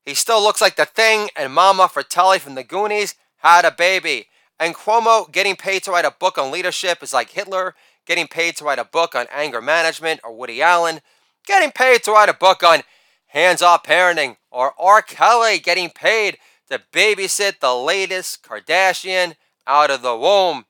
He 0.04 0.14
still 0.14 0.42
looks 0.42 0.60
like 0.60 0.76
the 0.76 0.86
thing, 0.86 1.28
and 1.36 1.52
Mama 1.52 1.88
Fratelli 1.88 2.38
from 2.38 2.54
the 2.54 2.64
Goonies 2.64 3.14
had 3.38 3.64
a 3.64 3.70
baby. 3.70 4.26
And 4.58 4.74
Cuomo 4.74 5.30
getting 5.30 5.54
paid 5.54 5.84
to 5.84 5.92
write 5.92 6.04
a 6.04 6.14
book 6.18 6.38
on 6.38 6.50
leadership 6.50 7.02
is 7.02 7.12
like 7.12 7.30
Hitler 7.30 7.74
getting 8.06 8.26
paid 8.26 8.56
to 8.56 8.64
write 8.64 8.78
a 8.78 8.84
book 8.84 9.14
on 9.14 9.26
anger 9.32 9.60
management, 9.60 10.20
or 10.24 10.34
Woody 10.34 10.62
Allen 10.62 11.00
getting 11.46 11.70
paid 11.70 12.02
to 12.04 12.12
write 12.12 12.28
a 12.28 12.34
book 12.34 12.62
on 12.62 12.80
hands 13.28 13.62
off 13.62 13.84
parenting, 13.84 14.36
or 14.50 14.72
R. 14.78 15.02
Kelly 15.02 15.58
getting 15.58 15.90
paid 15.90 16.38
to 16.70 16.80
babysit 16.92 17.60
the 17.60 17.74
latest 17.74 18.42
Kardashian 18.42 19.34
out 19.66 19.90
of 19.90 20.02
the 20.02 20.16
womb. 20.16 20.64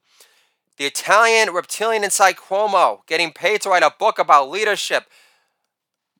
The 0.79 0.87
Italian 0.87 1.53
reptilian 1.53 2.05
inside 2.05 2.37
Cuomo 2.37 3.05
getting 3.07 3.33
paid 3.33 3.63
to 3.63 3.71
write 3.71 3.83
a 3.83 3.93
book 3.99 4.19
about 4.21 4.49
leadership 4.49 5.07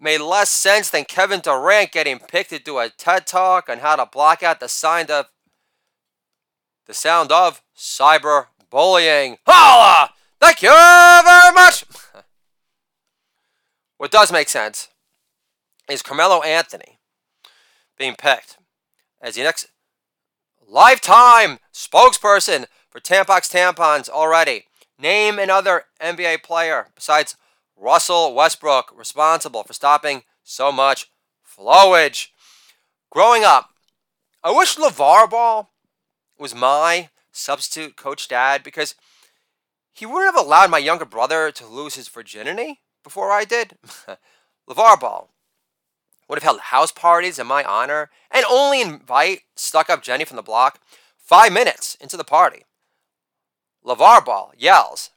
made 0.01 0.21
less 0.21 0.51
sense 0.51 0.91
than 0.91 1.05
Kevin 1.05 1.41
Durant 1.41 1.93
getting 1.93 2.19
picked 2.19 2.51
to 2.51 2.59
do 2.59 2.79
a 2.79 2.89
TED 2.89 3.27
talk 3.27 3.69
on 3.69 3.79
how 3.79 3.95
to 3.95 4.07
block 4.07 4.43
out 4.43 4.59
the 4.59 4.69
sound 4.69 5.11
of 5.11 5.27
the 6.87 6.95
sound 6.95 7.31
of 7.31 7.63
cyberbullying. 7.77 9.39
Holla! 9.47 10.11
Thank 10.41 10.63
you 10.63 10.71
very 10.71 11.55
much. 11.55 11.85
what 13.97 14.11
does 14.11 14.33
make 14.33 14.49
sense 14.49 14.89
is 15.89 16.03
Carmelo 16.03 16.43
Anthony 16.43 16.99
being 17.97 18.17
picked 18.17 18.59
as 19.21 19.37
the 19.37 19.43
next 19.43 19.69
lifetime 20.67 21.59
spokesperson 21.73 22.67
for 22.99 23.15
Tampax 23.15 23.49
tampons 23.51 24.09
already. 24.09 24.65
Name 24.99 25.39
another 25.39 25.85
NBA 26.01 26.43
player 26.43 26.89
besides 26.95 27.37
Russell 27.77 28.35
Westbrook 28.35 28.93
responsible 28.97 29.63
for 29.63 29.73
stopping 29.73 30.25
so 30.43 30.73
much 30.73 31.11
flowage. 31.47 32.29
Growing 33.11 33.45
up, 33.45 33.71
I 34.43 34.51
wish 34.51 34.77
LeVar 34.77 35.31
Ball 35.31 35.71
was 36.39 36.55
my 36.55 37.11
substitute 37.31 37.97
coach 37.97 38.27
dad 38.27 38.63
because 38.65 38.97
he 39.93 40.07
wouldn't 40.07 40.35
have 40.35 40.45
allowed 40.45 40.71
my 40.71 40.79
younger 40.79 41.05
brother 41.05 41.53
to 41.53 41.67
lose 41.67 41.95
his 41.95 42.09
virginity 42.09 42.81
before 43.05 43.31
I 43.31 43.45
did. 43.45 43.79
LeVar 44.69 44.99
Ball 44.99 45.31
would 46.29 46.37
have 46.37 46.45
held 46.45 46.61
house 46.61 46.91
parties 46.91 47.39
in 47.39 47.47
my 47.47 47.63
honor 47.63 48.11
and 48.31 48.45
only 48.51 48.81
invite 48.81 49.43
stuck 49.55 49.89
up 49.89 50.03
Jenny 50.03 50.25
from 50.25 50.37
the 50.37 50.43
block 50.43 50.81
five 51.17 51.53
minutes 51.53 51.97
into 52.01 52.17
the 52.17 52.25
party. 52.25 52.65
LeVar 53.85 54.25
Ball 54.25 54.53
yells 54.57 55.11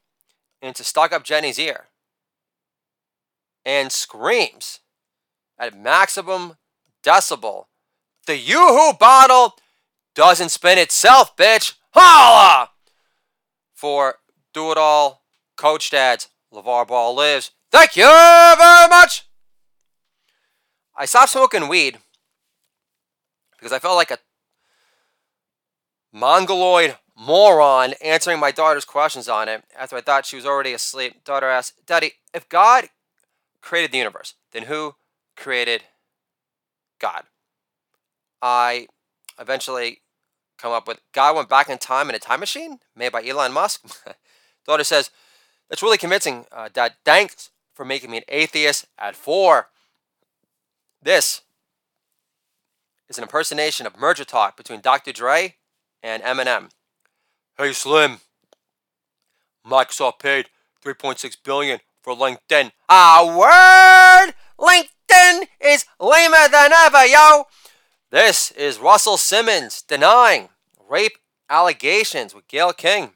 into 0.61 0.83
stuck 0.83 1.11
up 1.11 1.23
Jenny's 1.23 1.59
ear 1.59 1.87
and 3.65 3.91
screams 3.91 4.79
at 5.57 5.77
maximum 5.77 6.57
decibel. 7.03 7.65
The 8.27 8.37
Yoo-Hoo 8.37 8.93
bottle 8.93 9.55
doesn't 10.15 10.49
spin 10.49 10.77
itself, 10.77 11.35
bitch. 11.35 11.73
Holla! 11.91 12.69
For 13.73 14.15
do 14.53 14.71
it 14.71 14.77
all, 14.77 15.23
Coach 15.57 15.89
Dads, 15.89 16.29
LeVar 16.53 16.87
Ball 16.87 17.15
lives. 17.15 17.51
Thank 17.71 17.95
you 17.95 18.03
very 18.03 18.87
much! 18.89 19.27
I 20.95 21.05
stopped 21.05 21.31
smoking 21.31 21.67
weed 21.67 21.97
because 23.51 23.71
I 23.71 23.79
felt 23.79 23.95
like 23.95 24.11
a 24.11 24.19
mongoloid 26.11 26.97
moron 27.21 27.93
answering 28.03 28.39
my 28.39 28.49
daughter's 28.49 28.83
questions 28.83 29.29
on 29.29 29.47
it 29.47 29.63
after 29.77 29.95
I 29.95 30.01
thought 30.01 30.25
she 30.25 30.35
was 30.35 30.45
already 30.45 30.73
asleep. 30.73 31.23
Daughter 31.23 31.47
asked, 31.47 31.85
Daddy, 31.85 32.13
if 32.33 32.49
God 32.49 32.89
created 33.61 33.91
the 33.91 33.99
universe, 33.99 34.33
then 34.53 34.63
who 34.63 34.95
created 35.35 35.83
God? 36.99 37.23
I 38.41 38.87
eventually 39.39 40.01
come 40.57 40.71
up 40.71 40.87
with 40.87 40.99
God 41.11 41.35
went 41.35 41.47
back 41.47 41.69
in 41.69 41.77
time 41.77 42.09
in 42.09 42.15
a 42.15 42.19
time 42.19 42.39
machine 42.39 42.79
made 42.95 43.11
by 43.11 43.23
Elon 43.23 43.53
Musk. 43.53 44.03
Daughter 44.65 44.83
says, 44.83 45.11
That's 45.69 45.83
really 45.83 45.99
convincing, 45.99 46.45
uh, 46.51 46.69
Dad. 46.73 46.93
Thanks 47.05 47.51
for 47.75 47.85
making 47.85 48.09
me 48.09 48.17
an 48.17 48.23
atheist 48.29 48.87
at 48.97 49.15
four. 49.15 49.67
This 51.03 51.41
is 53.07 53.19
an 53.19 53.23
impersonation 53.23 53.85
of 53.85 53.99
merger 53.99 54.25
talk 54.25 54.57
between 54.57 54.81
Dr. 54.81 55.11
Dre 55.11 55.55
and 56.01 56.23
Eminem. 56.23 56.69
Hey 57.61 57.73
Slim, 57.73 58.21
Microsoft 59.63 60.17
paid 60.17 60.47
3.6 60.83 61.37
billion 61.43 61.79
for 62.01 62.15
LinkedIn. 62.15 62.71
Ah, 62.89 63.23
word! 63.23 64.33
LinkedIn 64.59 65.43
is 65.63 65.85
lamer 65.99 66.49
than 66.51 66.71
ever, 66.73 67.05
yo. 67.05 67.43
This 68.09 68.49
is 68.49 68.79
Russell 68.79 69.15
Simmons 69.15 69.83
denying 69.83 70.49
rape 70.89 71.19
allegations 71.51 72.33
with 72.33 72.47
Gayle 72.47 72.73
King. 72.73 73.11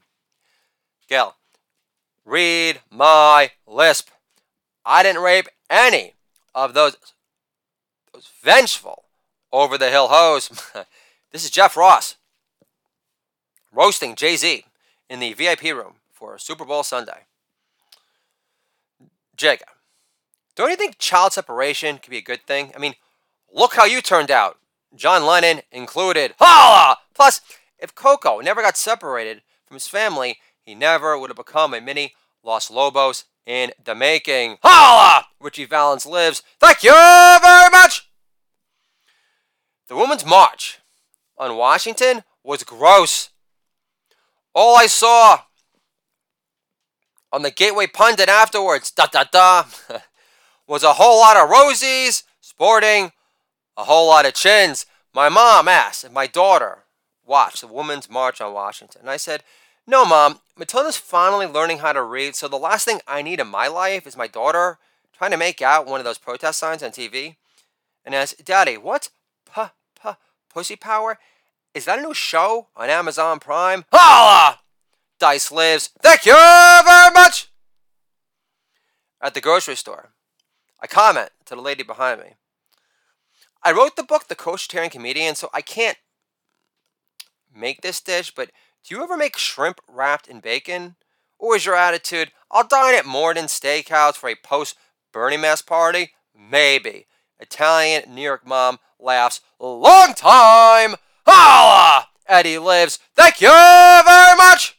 Gayle, 1.09 1.37
read 2.23 2.81
my 2.91 3.49
lisp. 3.65 4.09
I 4.85 5.01
didn't 5.01 5.23
rape 5.23 5.47
any 5.71 6.13
of 6.53 6.75
those, 6.75 6.97
those 8.13 8.29
vengeful 8.43 9.05
over 9.51 9.75
the 9.75 9.89
hill 9.89 10.09
hoes. 10.09 10.49
this 11.31 11.43
is 11.43 11.49
Jeff 11.49 11.75
Ross 11.75 12.17
roasting 13.75 14.15
Jay 14.15 14.35
Z 14.35 14.65
in 15.09 15.19
the 15.19 15.33
VIP 15.33 15.63
room 15.63 15.95
for 16.11 16.37
Super 16.37 16.65
Bowl 16.65 16.83
Sunday. 16.83 17.25
Jake, 19.35 19.63
don't 20.55 20.69
you 20.69 20.77
think 20.77 20.97
child 20.97 21.33
separation 21.33 21.97
could 21.97 22.09
be 22.09 22.17
a 22.17 22.21
good 22.21 22.43
thing? 22.47 22.71
I 22.75 22.79
mean, 22.79 22.95
look 23.53 23.75
how 23.75 23.85
you 23.85 24.01
turned 24.01 24.31
out, 24.31 24.57
John 24.95 25.25
Lennon 25.25 25.61
included. 25.71 26.33
Holla! 26.39 26.97
Plus, 27.13 27.41
if 27.77 27.93
Coco 27.93 28.39
never 28.39 28.61
got 28.61 28.77
separated 28.77 29.41
from 29.65 29.75
his 29.75 29.87
family, 29.87 30.39
he 30.61 30.73
never 30.73 31.17
would 31.19 31.29
have 31.29 31.37
become 31.37 31.73
a 31.73 31.81
mini 31.81 32.13
Los 32.43 32.71
Lobos 32.71 33.25
in 33.45 33.71
the 33.83 33.93
making. 33.93 34.57
Holla! 34.63 35.25
Ritchie 35.39 35.65
Valens 35.65 36.05
lives. 36.05 36.41
Thank 36.59 36.83
you 36.83 36.91
very 36.91 37.69
much! 37.71 38.09
The 39.87 39.95
Women's 39.95 40.25
March 40.25 40.79
on 41.37 41.57
Washington 41.57 42.23
was 42.43 42.63
gross. 42.63 43.29
All 44.55 44.77
I 44.77 44.87
saw 44.87 45.41
on 47.31 47.43
the 47.43 47.51
Gateway 47.51 47.87
Pundit 47.87 48.29
afterwards, 48.29 48.89
da 48.89 49.05
da 49.05 49.25
da, 49.29 49.65
was 50.67 50.83
a 50.83 50.93
whole 50.93 51.19
lot 51.19 51.37
of 51.37 51.49
rosies 51.49 52.23
sporting 52.39 53.11
a 53.77 53.83
whole 53.83 54.07
lot 54.07 54.25
of 54.25 54.33
chins. 54.33 54.85
My 55.13 55.29
mom 55.29 55.67
asked 55.67 56.03
if 56.03 56.11
my 56.11 56.27
daughter 56.27 56.85
watch 57.25 57.61
the 57.61 57.67
Women's 57.67 58.09
March 58.09 58.41
on 58.41 58.53
Washington. 58.53 59.01
And 59.01 59.09
I 59.09 59.17
said, 59.17 59.43
No, 59.87 60.05
Mom, 60.05 60.39
Matilda's 60.57 60.97
finally 60.97 61.45
learning 61.45 61.79
how 61.79 61.93
to 61.93 62.03
read, 62.03 62.35
so 62.35 62.47
the 62.47 62.57
last 62.57 62.85
thing 62.85 63.01
I 63.07 63.21
need 63.21 63.39
in 63.39 63.47
my 63.47 63.67
life 63.67 64.07
is 64.07 64.17
my 64.17 64.27
daughter 64.27 64.77
trying 65.13 65.31
to 65.31 65.37
make 65.37 65.61
out 65.61 65.87
one 65.87 65.99
of 65.99 66.05
those 66.05 66.17
protest 66.17 66.59
signs 66.59 66.83
on 66.83 66.91
TV. 66.91 67.35
And 68.05 68.13
asked, 68.13 68.45
Daddy, 68.45 68.77
what's 68.77 69.09
p 69.53 69.61
p 70.01 70.09
pussy 70.53 70.75
power? 70.75 71.17
Is 71.75 71.83
that 71.85 71.99
a 71.99 72.01
new 72.01 72.13
show 72.13 72.69
on 72.77 72.89
Amazon 72.89 73.39
Prime? 73.39 73.83
Holla! 73.91 74.59
Dice 75.19 75.51
lives. 75.51 75.89
Thank 76.01 76.25
you 76.25 76.33
very 76.33 77.11
much! 77.13 77.51
At 79.21 79.33
the 79.33 79.41
grocery 79.41 79.75
store, 79.75 80.13
I 80.81 80.87
comment 80.87 81.31
to 81.45 81.55
the 81.55 81.61
lady 81.61 81.83
behind 81.83 82.21
me. 82.21 82.35
I 83.61 83.73
wrote 83.73 83.97
the 83.97 84.03
book, 84.03 84.29
The 84.29 84.35
Coachitarian 84.35 84.89
Comedian, 84.89 85.35
so 85.35 85.49
I 85.53 85.59
can't 85.59 85.97
make 87.53 87.81
this 87.81 87.99
dish, 87.99 88.33
but 88.33 88.51
do 88.85 88.95
you 88.95 89.03
ever 89.03 89.17
make 89.17 89.37
shrimp 89.37 89.81
wrapped 89.89 90.27
in 90.27 90.39
bacon? 90.39 90.95
Or 91.37 91.57
is 91.57 91.65
your 91.65 91.75
attitude, 91.75 92.31
I'll 92.49 92.65
dine 92.65 92.95
at 92.95 93.05
Morton 93.05 93.45
Steakhouse 93.45 94.15
for 94.15 94.29
a 94.29 94.35
post 94.35 94.77
Bernie 95.11 95.35
Mass 95.35 95.61
party? 95.61 96.11
Maybe. 96.33 97.07
Italian 97.37 98.15
New 98.15 98.21
York 98.21 98.47
mom 98.47 98.79
laughs, 98.97 99.41
long 99.59 100.13
time! 100.13 100.95
Holla! 101.25 102.07
Eddie 102.27 102.57
lives. 102.57 102.99
Thank 103.15 103.41
you 103.41 103.49
very 103.49 104.37
much! 104.37 104.77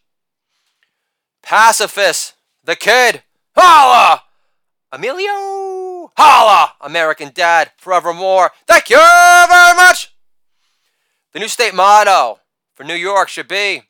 Pacifist, 1.43 2.35
the 2.65 2.77
kid, 2.77 3.23
holla! 3.57 4.23
Emilio, 4.93 6.13
holla! 6.17 6.73
American 6.81 7.31
dad, 7.33 7.71
forevermore. 7.77 8.53
Thank 8.67 8.91
you 8.91 8.97
very 8.97 9.77
much! 9.77 10.13
The 11.33 11.39
new 11.39 11.49
state 11.49 11.75
motto 11.75 12.41
for 12.75 12.85
New 12.85 12.95
York 12.95 13.29
should 13.29 13.49
be 13.49 13.83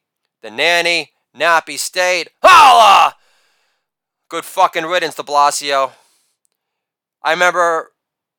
the 0.43 0.51
nanny, 0.51 1.13
nappy 1.37 1.79
state. 1.79 2.29
Holla! 2.43 3.15
Good 4.29 4.45
fucking 4.45 4.85
riddance, 4.85 5.15
de 5.15 5.23
Blasio. 5.23 5.93
I 7.23 7.31
remember 7.31 7.93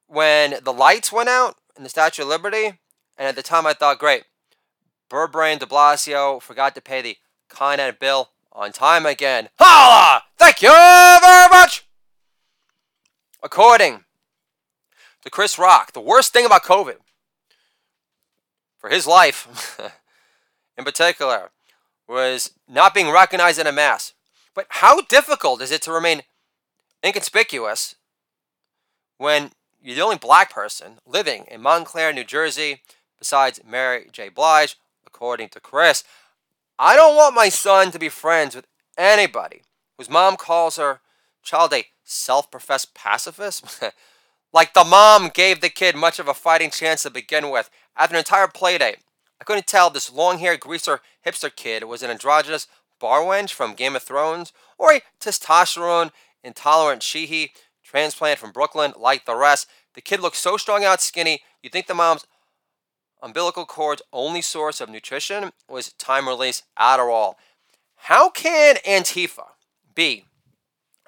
when 0.07 0.55
the 0.63 0.73
lights 0.73 1.11
went 1.11 1.29
out 1.29 1.55
in 1.75 1.83
the 1.83 1.89
Statue 1.89 2.23
of 2.23 2.27
Liberty, 2.29 2.79
and 3.17 3.27
at 3.27 3.35
the 3.35 3.43
time 3.43 3.65
I 3.65 3.73
thought, 3.73 3.99
great, 3.99 4.23
Birdbrain 5.09 5.59
de 5.59 5.65
Blasio 5.65 6.41
forgot 6.41 6.75
to 6.75 6.81
pay 6.81 7.01
the 7.01 7.17
Con 7.49 7.79
Ed 7.79 7.99
bill 7.99 8.31
on 8.51 8.71
time 8.71 9.05
again. 9.05 9.49
Holla! 9.59 10.23
Thank 10.37 10.61
you 10.61 10.69
very 10.69 11.49
much! 11.49 11.85
According 13.41 14.03
to 15.23 15.29
Chris 15.29 15.57
Rock, 15.57 15.93
the 15.93 16.01
worst 16.01 16.33
thing 16.33 16.45
about 16.45 16.63
COVID 16.63 16.97
for 18.77 18.89
his 18.89 19.07
life 19.07 19.79
in 20.77 20.83
particular 20.83 21.51
was 22.07 22.51
not 22.67 22.93
being 22.93 23.11
recognized 23.11 23.59
in 23.59 23.67
a 23.67 23.71
mass. 23.71 24.13
But 24.53 24.67
how 24.69 25.01
difficult 25.01 25.61
is 25.61 25.71
it 25.71 25.81
to 25.83 25.91
remain 25.91 26.23
inconspicuous 27.05 27.95
when 29.17 29.51
you're 29.81 29.95
the 29.95 30.01
only 30.01 30.17
black 30.17 30.51
person 30.51 30.99
living 31.05 31.45
in 31.49 31.61
Montclair, 31.61 32.11
New 32.11 32.23
Jersey, 32.23 32.81
besides 33.17 33.61
Mary 33.67 34.07
J. 34.11 34.29
Blige, 34.29 34.77
according 35.05 35.49
to 35.49 35.59
Chris? 35.59 36.03
I 36.79 36.95
don't 36.95 37.15
want 37.15 37.35
my 37.35 37.49
son 37.49 37.91
to 37.91 37.99
be 37.99 38.09
friends 38.09 38.55
with 38.55 38.67
anybody 38.97 39.61
whose 39.97 40.09
mom 40.09 40.35
calls 40.35 40.77
her 40.77 41.01
child 41.43 41.73
a 41.73 41.85
self 42.03 42.51
professed 42.51 42.93
pacifist. 42.93 43.83
like 44.53 44.73
the 44.73 44.83
mom 44.83 45.29
gave 45.33 45.61
the 45.61 45.69
kid 45.69 45.95
much 45.95 46.19
of 46.19 46.27
a 46.27 46.33
fighting 46.33 46.71
chance 46.71 47.03
to 47.03 47.09
begin 47.09 47.49
with. 47.49 47.69
After 47.95 48.15
an 48.15 48.19
entire 48.19 48.47
playdate, 48.47 48.97
I 49.39 49.43
couldn't 49.43 49.67
tell 49.67 49.89
this 49.89 50.11
long 50.11 50.39
haired 50.39 50.59
greaser 50.59 51.01
hipster 51.25 51.55
kid 51.55 51.83
was 51.83 52.03
an 52.03 52.09
androgynous 52.09 52.67
bar 52.99 53.21
wench 53.21 53.51
from 53.51 53.75
Game 53.75 53.95
of 53.95 54.03
Thrones 54.03 54.53
or 54.77 54.93
a 54.93 55.01
testosterone 55.19 56.11
intolerant 56.43 57.03
sheehy 57.03 57.51
transplant 57.83 58.39
from 58.39 58.51
Brooklyn 58.51 58.93
like 58.97 59.25
the 59.25 59.35
rest. 59.35 59.67
The 59.93 60.01
kid 60.01 60.19
looked 60.19 60.35
so 60.35 60.57
strung 60.57 60.83
out 60.83 61.01
skinny, 61.01 61.41
you'd 61.61 61.73
think 61.73 61.87
the 61.87 61.93
mom's 61.93 62.25
umbilical 63.21 63.65
cord's 63.65 64.01
only 64.13 64.41
source 64.41 64.81
of 64.81 64.89
nutrition 64.89 65.51
was 65.69 65.93
time 65.93 66.27
release 66.27 66.63
Adderall. 66.79 67.35
How 67.95 68.29
can 68.29 68.75
Antifa 68.87 69.47
be 69.95 70.25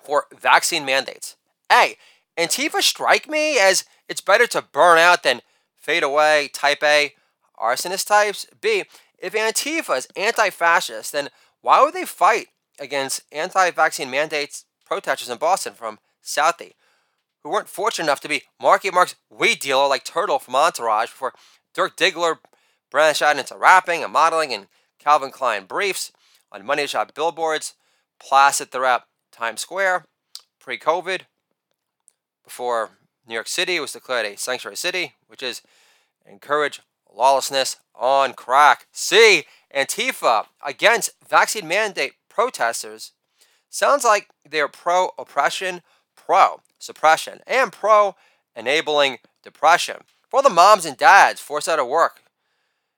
for 0.01 0.25
vaccine 0.37 0.85
mandates? 0.85 1.35
A. 1.71 1.97
Antifa 2.37 2.81
strike 2.81 3.27
me 3.27 3.59
as 3.59 3.85
it's 4.07 4.21
better 4.21 4.47
to 4.47 4.61
burn 4.61 4.97
out 4.97 5.23
than 5.23 5.41
fade 5.75 6.03
away, 6.03 6.49
type 6.53 6.83
A, 6.83 7.13
arsonist 7.59 8.07
types. 8.07 8.47
B. 8.59 8.85
If 9.17 9.33
Antifa 9.33 9.97
is 9.97 10.07
anti 10.15 10.49
fascist, 10.49 11.11
then 11.11 11.29
why 11.61 11.83
would 11.83 11.93
they 11.93 12.05
fight 12.05 12.47
against 12.79 13.21
anti 13.31 13.71
vaccine 13.71 14.09
mandates 14.09 14.65
protesters 14.85 15.29
in 15.29 15.37
Boston 15.37 15.73
from 15.73 15.99
Southie, 16.23 16.73
who 17.43 17.49
weren't 17.49 17.69
fortunate 17.69 18.05
enough 18.05 18.21
to 18.21 18.29
be 18.29 18.43
Marky 18.61 18.89
Mark's 18.89 19.15
weed 19.29 19.59
dealer 19.59 19.87
like 19.87 20.03
Turtle 20.03 20.39
from 20.39 20.55
Entourage 20.55 21.09
before 21.09 21.33
Dirk 21.73 21.95
Diggler 21.95 22.39
branched 22.89 23.21
out 23.21 23.37
into 23.37 23.57
rapping 23.57 24.03
and 24.03 24.13
modeling 24.13 24.51
in 24.51 24.67
Calvin 24.97 25.31
Klein 25.31 25.65
briefs 25.65 26.11
on 26.51 26.65
money 26.65 26.87
shot 26.87 27.13
billboards 27.13 27.75
plastered 28.19 28.71
throughout 28.71 29.03
Times 29.31 29.61
Square 29.61 30.05
pre 30.59 30.77
COVID, 30.77 31.21
before 32.43 32.89
New 33.27 33.33
York 33.33 33.47
City 33.47 33.79
was 33.79 33.93
declared 33.93 34.25
a 34.25 34.37
sanctuary 34.37 34.75
city, 34.75 35.13
which 35.27 35.43
is 35.43 35.61
encourage 36.25 36.81
lawlessness 37.13 37.77
on 37.95 38.33
crack. 38.33 38.87
C. 38.91 39.45
Antifa 39.75 40.45
against 40.65 41.11
vaccine 41.27 41.67
mandate 41.67 42.13
protesters 42.27 43.13
sounds 43.69 44.03
like 44.03 44.29
they're 44.49 44.67
pro 44.67 45.09
oppression, 45.17 45.81
pro 46.15 46.61
suppression, 46.79 47.39
and 47.45 47.71
pro 47.71 48.15
enabling 48.55 49.19
depression. 49.43 49.97
For 50.29 50.37
all 50.37 50.43
the 50.43 50.49
moms 50.49 50.85
and 50.85 50.97
dads 50.97 51.41
forced 51.41 51.67
out 51.67 51.79
of 51.79 51.87
work 51.87 52.23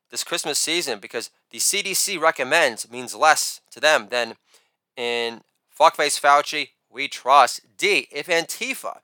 this 0.10 0.24
Christmas 0.24 0.60
season 0.60 1.00
because 1.00 1.30
the 1.52 1.60
CDC 1.60 2.20
recommends 2.20 2.91
means 2.91 3.15
less 3.15 3.62
to 3.72 3.80
them 3.80 4.08
than 4.10 4.36
in 4.98 5.41
fuckface 5.78 6.20
Fauci, 6.20 6.70
we 6.89 7.08
trust. 7.08 7.62
D. 7.78 8.08
If 8.12 8.28
Antifa 8.28 8.98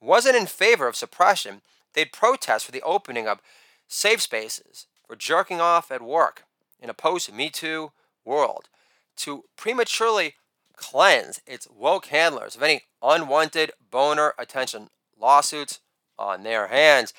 wasn't 0.00 0.36
in 0.36 0.46
favor 0.46 0.86
of 0.86 0.96
suppression, 0.96 1.62
they'd 1.92 2.12
protest 2.12 2.64
for 2.64 2.72
the 2.72 2.82
opening 2.82 3.26
of 3.26 3.40
safe 3.88 4.20
spaces 4.20 4.86
for 5.06 5.16
jerking 5.16 5.60
off 5.60 5.90
at 5.90 6.02
work 6.02 6.44
in 6.80 6.88
a 6.88 6.94
post 6.94 7.32
Me 7.32 7.50
Too 7.50 7.90
world 8.24 8.68
to 9.16 9.44
prematurely 9.56 10.34
cleanse 10.76 11.40
its 11.46 11.68
woke 11.70 12.06
handlers 12.06 12.56
of 12.56 12.62
any 12.62 12.82
unwanted 13.02 13.72
boner 13.90 14.34
attention 14.38 14.88
lawsuits 15.20 15.80
on 16.18 16.42
their 16.42 16.68
hands. 16.68 17.12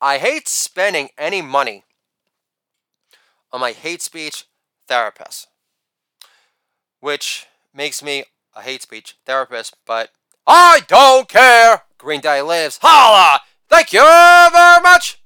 I 0.00 0.18
hate 0.18 0.46
spending 0.46 1.08
any 1.18 1.42
money 1.42 1.84
on 3.52 3.60
my 3.60 3.72
hate 3.72 4.02
speech 4.02 4.44
therapist, 4.86 5.48
which 7.00 7.46
makes 7.74 8.02
me 8.02 8.24
a 8.54 8.62
hate 8.62 8.82
speech 8.82 9.16
therapist, 9.26 9.76
but 9.86 10.10
I 10.46 10.82
don't 10.86 11.28
care. 11.28 11.82
Green 11.98 12.20
Day 12.20 12.40
lives. 12.42 12.78
Holla! 12.80 13.40
Thank 13.68 13.92
you 13.92 14.00
very 14.00 14.80
much. 14.82 15.20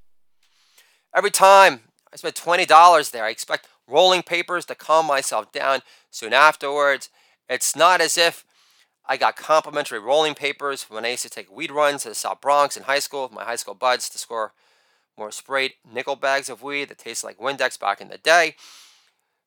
Every 1.14 1.30
time 1.30 1.80
I 2.12 2.16
spend 2.16 2.34
$20 2.34 3.10
there, 3.10 3.24
I 3.24 3.30
expect 3.30 3.68
rolling 3.86 4.22
papers 4.22 4.64
to 4.66 4.74
calm 4.74 5.06
myself 5.06 5.52
down 5.52 5.80
soon 6.10 6.32
afterwards. 6.32 7.10
It's 7.48 7.76
not 7.76 8.00
as 8.00 8.16
if 8.16 8.44
I 9.06 9.16
got 9.16 9.36
complimentary 9.36 9.98
rolling 9.98 10.34
papers 10.34 10.84
when 10.88 11.04
I 11.04 11.10
used 11.10 11.24
to 11.24 11.30
take 11.30 11.54
weed 11.54 11.70
runs 11.70 12.02
to 12.02 12.10
the 12.10 12.14
South 12.14 12.40
Bronx 12.40 12.76
in 12.76 12.84
high 12.84 13.00
school 13.00 13.24
with 13.24 13.32
my 13.32 13.44
high 13.44 13.56
school 13.56 13.74
buds 13.74 14.08
to 14.10 14.18
score 14.18 14.52
more 15.18 15.30
sprayed 15.30 15.74
nickel 15.90 16.16
bags 16.16 16.48
of 16.48 16.62
weed 16.62 16.88
that 16.88 16.98
tasted 16.98 17.26
like 17.26 17.38
Windex 17.38 17.78
back 17.78 18.00
in 18.00 18.08
the 18.08 18.18
day. 18.18 18.54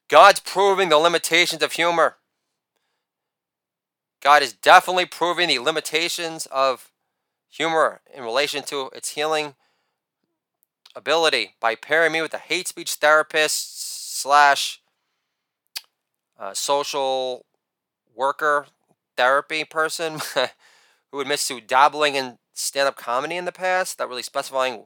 God's 0.08 0.40
proving 0.40 0.90
the 0.90 0.98
limitations 0.98 1.64
of 1.64 1.74
humor. 1.74 2.18
God 4.22 4.44
is 4.44 4.54
definitely 4.54 5.06
proving 5.06 5.48
the 5.48 5.60
limitations 5.60 6.46
of 6.48 6.92
humor 7.50 8.02
in 8.14 8.24
relation 8.24 8.64
to 8.64 8.90
its 8.94 9.12
healing 9.12 9.56
ability 10.96 11.56
by 11.60 11.76
pairing 11.76 12.12
me 12.12 12.22
with 12.22 12.34
a 12.34 12.40
hate 12.40 12.68
speech 12.68 12.94
therapist 12.94 14.20
slash 14.20 14.82
uh, 16.40 16.54
social 16.54 17.46
worker 18.16 18.68
therapy 19.18 19.64
person 19.64 20.20
who 21.12 21.20
admits 21.20 21.48
to 21.48 21.62
dabbling 21.62 22.16
in 22.16 22.38
stand-up 22.54 22.96
comedy 22.96 23.36
in 23.36 23.46
the 23.46 23.52
past, 23.52 24.00
not 24.00 24.10
really 24.10 24.24
specifying 24.24 24.86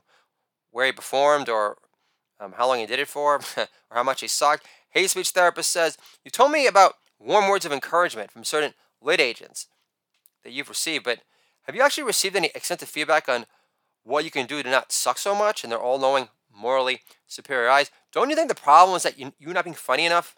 where 0.72 0.86
he 0.86 0.92
performed 0.92 1.50
or 1.50 1.78
um, 2.40 2.54
how 2.58 2.68
long 2.68 2.80
he 2.80 2.86
did 2.86 3.00
it 3.00 3.08
for 3.08 3.36
or 3.58 3.68
how 3.92 4.04
much 4.04 4.22
he 4.22 4.28
sucked. 4.28 4.66
Hate 4.92 5.10
speech 5.10 5.30
therapist 5.30 5.70
says, 5.70 5.98
You 6.24 6.32
told 6.32 6.52
me 6.52 6.68
about 6.68 6.96
warm 7.20 7.50
words 7.50 7.66
of 7.66 7.72
encouragement 7.72 8.32
from 8.32 8.44
certain 8.44 8.74
lit 9.02 9.20
agents 9.20 9.68
that 10.44 10.52
you've 10.52 10.70
received, 10.70 11.04
but 11.04 11.20
have 11.64 11.76
you 11.76 11.82
actually 11.82 12.04
received 12.04 12.36
any 12.36 12.50
extensive 12.56 12.90
feedback 12.90 13.30
on 13.30 13.46
what 14.04 14.24
you 14.24 14.32
can 14.32 14.48
do 14.48 14.64
to 14.64 14.70
not 14.70 14.92
suck 14.92 15.18
so 15.18 15.36
much 15.36 15.64
and 15.64 15.72
they're 15.72 15.80
all 15.80 16.00
knowing, 16.00 16.30
morally 16.52 17.02
superior 17.28 17.70
eyes? 17.70 17.92
Don't 18.12 18.30
you 18.30 18.36
think 18.36 18.50
the 18.50 18.56
problem 18.56 18.96
is 18.96 19.04
that 19.04 19.20
you, 19.20 19.34
you're 19.38 19.54
not 19.54 19.66
being 19.66 19.76
funny 19.76 20.06
enough, 20.06 20.36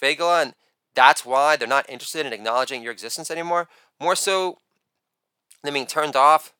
Fagala, 0.00 0.42
and 0.42 0.54
that's 0.94 1.24
why 1.24 1.56
they're 1.56 1.68
not 1.68 1.88
interested 1.88 2.26
in 2.26 2.32
acknowledging 2.32 2.82
your 2.82 2.92
existence 2.92 3.30
anymore? 3.30 3.68
More 4.00 4.16
so 4.16 4.58
than 5.62 5.74
being 5.74 5.86
turned 5.86 6.16
off 6.16 6.52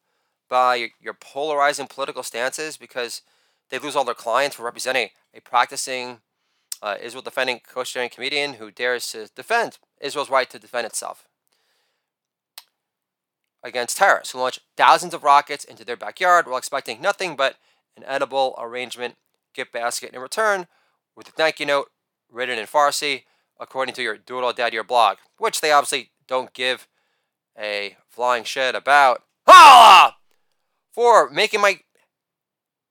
by 0.48 0.76
your, 0.76 0.88
your 1.00 1.14
polarizing 1.14 1.86
political 1.86 2.22
stances 2.22 2.76
because 2.76 3.22
they 3.70 3.78
lose 3.78 3.96
all 3.96 4.04
their 4.04 4.14
clients 4.14 4.56
for 4.56 4.64
representing 4.64 5.08
a 5.34 5.40
practicing 5.40 6.18
uh, 6.82 6.96
Israel 7.00 7.22
defending 7.22 7.60
co-sharing 7.66 8.10
comedian 8.10 8.54
who 8.54 8.70
dares 8.70 9.06
to 9.08 9.28
defend 9.34 9.78
Israel's 10.00 10.30
right 10.30 10.48
to 10.50 10.58
defend 10.58 10.86
itself 10.86 11.26
against 13.62 13.96
terrorists 13.96 14.32
who 14.32 14.38
launch 14.38 14.60
thousands 14.76 15.14
of 15.14 15.24
rockets 15.24 15.64
into 15.64 15.84
their 15.84 15.96
backyard 15.96 16.46
while 16.46 16.58
expecting 16.58 17.00
nothing 17.00 17.36
but 17.36 17.56
an 17.96 18.04
edible 18.06 18.54
arrangement 18.58 19.16
gift 19.54 19.72
basket 19.72 20.12
in 20.12 20.20
return 20.20 20.66
with 21.16 21.28
a 21.28 21.32
thank 21.32 21.58
you 21.58 21.66
note 21.66 21.90
written 22.30 22.58
in 22.58 22.66
Farsi 22.66 23.22
according 23.58 23.94
to 23.94 24.02
your 24.02 24.16
Doodle 24.16 24.52
Dad 24.52 24.72
Your 24.72 24.84
blog, 24.84 25.18
which 25.38 25.60
they 25.60 25.72
obviously 25.72 26.10
don't 26.26 26.52
give 26.52 26.88
a 27.58 27.96
flying 28.08 28.44
shit 28.44 28.74
about. 28.74 29.22
Ah! 29.46 30.16
For 30.92 31.28
making 31.28 31.60
my 31.60 31.80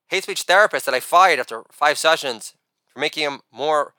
hate 0.07 0.23
speech 0.23 0.43
therapist 0.43 0.85
that 0.85 0.95
I 0.95 0.99
fired 0.99 1.39
after 1.39 1.63
five 1.71 1.97
sessions 1.97 2.53
for 2.87 2.99
making 2.99 3.23
him 3.23 3.41
more 3.51 3.93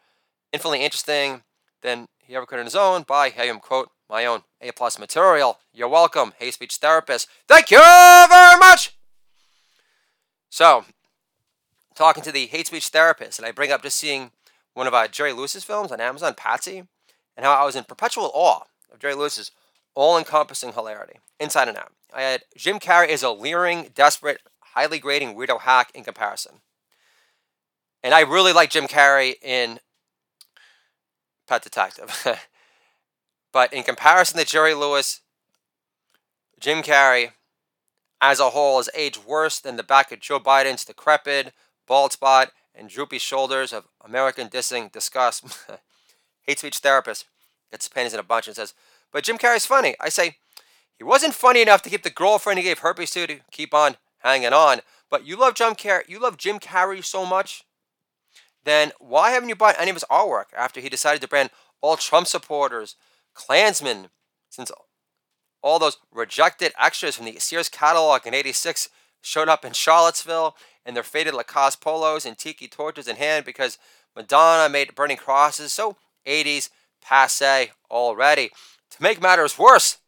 infinitely 0.52 0.84
interesting 0.84 1.42
than 1.82 2.06
he 2.18 2.34
ever 2.34 2.46
could 2.46 2.58
on 2.58 2.64
his 2.64 2.76
own 2.76 3.02
by 3.02 3.30
having 3.30 3.50
him 3.50 3.60
quote 3.60 3.90
my 4.08 4.24
own 4.24 4.42
A 4.60 4.72
plus 4.72 4.98
material. 4.98 5.58
You're 5.72 5.88
welcome, 5.88 6.32
hate 6.38 6.54
speech 6.54 6.76
therapist. 6.76 7.28
Thank 7.48 7.70
you 7.70 7.78
very 7.78 8.58
much. 8.58 8.96
So, 10.50 10.84
talking 11.94 12.22
to 12.22 12.32
the 12.32 12.46
hate 12.46 12.68
speech 12.68 12.88
therapist, 12.88 13.38
and 13.38 13.46
I 13.46 13.50
bring 13.50 13.72
up 13.72 13.82
just 13.82 13.98
seeing 13.98 14.30
one 14.74 14.86
of 14.86 14.94
uh, 14.94 15.08
Jerry 15.08 15.32
Lewis's 15.32 15.64
films 15.64 15.90
on 15.90 16.00
Amazon, 16.00 16.34
Patsy, 16.36 16.84
and 17.36 17.46
how 17.46 17.52
I 17.52 17.64
was 17.64 17.76
in 17.76 17.84
perpetual 17.84 18.30
awe 18.34 18.64
of 18.92 18.98
Jerry 18.98 19.14
Lewis's 19.14 19.50
all-encompassing 19.94 20.72
hilarity, 20.72 21.20
inside 21.40 21.68
and 21.68 21.78
out. 21.78 21.92
I 22.12 22.22
had 22.22 22.42
Jim 22.56 22.78
Carrey 22.78 23.08
as 23.08 23.22
a 23.22 23.30
leering, 23.30 23.90
desperate, 23.94 24.40
highly 24.60 24.98
grating 24.98 25.34
weirdo 25.34 25.60
hack 25.60 25.90
in 25.94 26.04
comparison. 26.04 26.60
And 28.02 28.12
I 28.12 28.20
really 28.20 28.52
like 28.52 28.70
Jim 28.70 28.86
Carrey 28.86 29.34
in 29.42 29.78
Pet 31.48 31.62
Detective. 31.62 32.26
but 33.52 33.72
in 33.72 33.82
comparison 33.82 34.38
to 34.38 34.44
Jerry 34.44 34.74
Lewis, 34.74 35.20
Jim 36.60 36.82
Carrey 36.82 37.30
as 38.20 38.40
a 38.40 38.50
whole 38.50 38.78
has 38.78 38.88
aged 38.94 39.24
worse 39.24 39.58
than 39.60 39.76
the 39.76 39.82
back 39.82 40.10
of 40.12 40.20
Joe 40.20 40.40
Biden's 40.40 40.84
decrepit, 40.84 41.52
bald 41.86 42.12
spot, 42.12 42.50
and 42.74 42.88
droopy 42.88 43.18
shoulders 43.18 43.72
of 43.72 43.86
American 44.04 44.48
dissing 44.48 44.90
disgust. 44.90 45.44
Hate 46.42 46.58
speech 46.58 46.78
therapist 46.78 47.26
gets 47.70 47.86
his 47.86 47.92
panties 47.92 48.14
in 48.14 48.20
a 48.20 48.24
bunch 48.24 48.46
and 48.46 48.56
says, 48.56 48.74
But 49.12 49.24
Jim 49.24 49.38
Carrey's 49.38 49.66
funny. 49.66 49.94
I 50.00 50.08
say, 50.08 50.36
he 50.96 51.04
wasn't 51.04 51.34
funny 51.34 51.62
enough 51.62 51.82
to 51.82 51.90
keep 51.90 52.02
the 52.02 52.10
girlfriend 52.10 52.58
he 52.58 52.64
gave 52.64 52.80
herpes 52.80 53.10
to 53.12 53.26
to 53.26 53.40
keep 53.50 53.74
on 53.74 53.96
hanging 54.18 54.52
on. 54.52 54.80
But 55.10 55.26
you 55.26 55.36
love 55.36 55.54
Jim 55.54 55.74
Carrey. 55.74 56.08
You 56.08 56.20
love 56.20 56.36
Jim 56.36 56.58
Carrey 56.58 57.04
so 57.04 57.24
much 57.24 57.64
then 58.64 58.92
why 58.98 59.30
haven't 59.30 59.48
you 59.48 59.54
bought 59.54 59.76
any 59.78 59.90
of 59.90 59.96
his 59.96 60.04
artwork 60.10 60.46
after 60.56 60.80
he 60.80 60.88
decided 60.88 61.20
to 61.22 61.28
brand 61.28 61.50
all 61.80 61.96
Trump 61.96 62.26
supporters, 62.26 62.96
Klansmen, 63.34 64.08
since 64.48 64.72
all 65.62 65.78
those 65.78 65.98
rejected 66.10 66.72
extras 66.80 67.16
from 67.16 67.26
the 67.26 67.38
Sears 67.38 67.68
catalog 67.68 68.26
in 68.26 68.34
86 68.34 68.88
showed 69.20 69.48
up 69.48 69.64
in 69.64 69.72
Charlottesville 69.72 70.56
in 70.86 70.94
their 70.94 71.02
faded 71.02 71.34
Lacoste 71.34 71.80
polos 71.80 72.26
and 72.26 72.36
tiki 72.36 72.68
torches 72.68 73.08
in 73.08 73.16
hand 73.16 73.44
because 73.44 73.78
Madonna 74.14 74.68
made 74.68 74.94
burning 74.94 75.16
crosses 75.16 75.72
so 75.72 75.96
80s 76.26 76.70
passe 77.02 77.70
already. 77.90 78.50
To 78.90 79.02
make 79.02 79.20
matters 79.20 79.58
worse, 79.58 79.98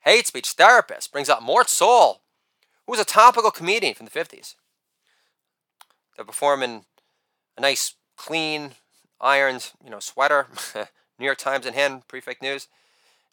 hate 0.00 0.26
speech 0.26 0.50
therapist 0.50 1.12
brings 1.12 1.28
up 1.28 1.42
Mort 1.42 1.68
Sahl, 1.68 2.22
who 2.86 2.92
was 2.92 3.00
a 3.00 3.04
topical 3.04 3.50
comedian 3.50 3.94
from 3.94 4.06
the 4.06 4.12
50s. 4.12 4.54
They're 6.16 6.24
performing 6.24 6.84
a 7.56 7.60
nice, 7.60 7.94
clean, 8.16 8.72
ironed, 9.20 9.70
you 9.82 9.90
know, 9.90 10.00
sweater. 10.00 10.48
New 11.18 11.26
York 11.26 11.38
Times 11.38 11.64
in 11.64 11.74
hand, 11.74 12.06
pre-fake 12.08 12.42
news. 12.42 12.68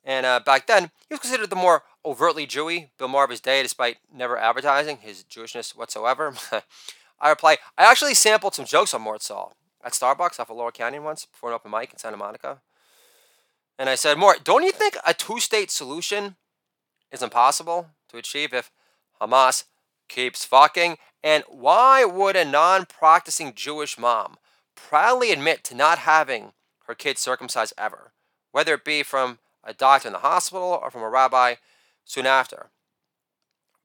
And 0.04 0.26
uh, 0.26 0.40
back 0.44 0.68
then, 0.68 0.92
he 1.08 1.14
was 1.14 1.20
considered 1.20 1.50
the 1.50 1.56
more 1.56 1.84
overtly 2.04 2.48
Jewy 2.48 2.90
Bill 2.98 3.08
Maher 3.08 3.26
of 3.26 3.30
his 3.30 3.40
day, 3.40 3.62
despite 3.62 3.98
never 4.14 4.38
advertising 4.38 4.98
his 4.98 5.24
Jewishness 5.24 5.76
whatsoever. 5.76 6.34
I 7.20 7.30
reply, 7.30 7.58
I 7.78 7.90
actually 7.90 8.16
sampled 8.16 8.56
some 8.56 8.66
jokes 8.66 8.94
on 8.94 9.02
Mort 9.02 9.22
Sahl 9.22 9.56
at 9.84 9.94
Starbucks 9.94 10.40
off 10.40 10.50
of 10.50 10.58
Laurel 10.58 10.72
Canyon 10.72 11.04
once 11.04 11.26
before 11.26 11.52
an 11.52 11.56
open 11.56 11.72
mic 11.72 11.92
in 11.92 12.00
Santa 12.00 12.18
Monica. 12.18 12.62
And 13.78 13.90
I 13.90 13.96
said, 13.96 14.18
Mort, 14.18 14.44
don't 14.44 14.64
you 14.64 14.72
think 14.72 14.98
a 15.06 15.14
two-state 15.14 15.72
solution 15.72 16.36
is 17.12 17.22
impossible 17.22 17.88
to 18.10 18.18
achieve 18.18 18.54
if 18.54 18.72
Hamas 19.22 19.66
keeps 20.08 20.46
fucking 20.46 20.98
and 21.24 21.44
why 21.48 22.04
would 22.04 22.36
a 22.36 22.46
non 22.46 22.86
practicing 22.86 23.54
Jewish 23.54 23.98
mom 23.98 24.38
proudly 24.76 25.32
admit 25.32 25.64
to 25.66 25.76
not 25.76 26.00
having 26.00 26.54
her 26.88 26.96
kid 26.96 27.18
circumcised 27.18 27.74
ever, 27.78 28.12
whether 28.52 28.74
it 28.74 28.84
be 28.84 29.04
from 29.04 29.40
a 29.64 29.74
doctor 29.74 30.08
in 30.08 30.14
the 30.14 30.20
hospital 30.20 30.80
or 30.82 30.90
from 30.92 31.02
a 31.02 31.10
rabbi 31.10 31.56
soon 32.06 32.26
after? 32.26 32.70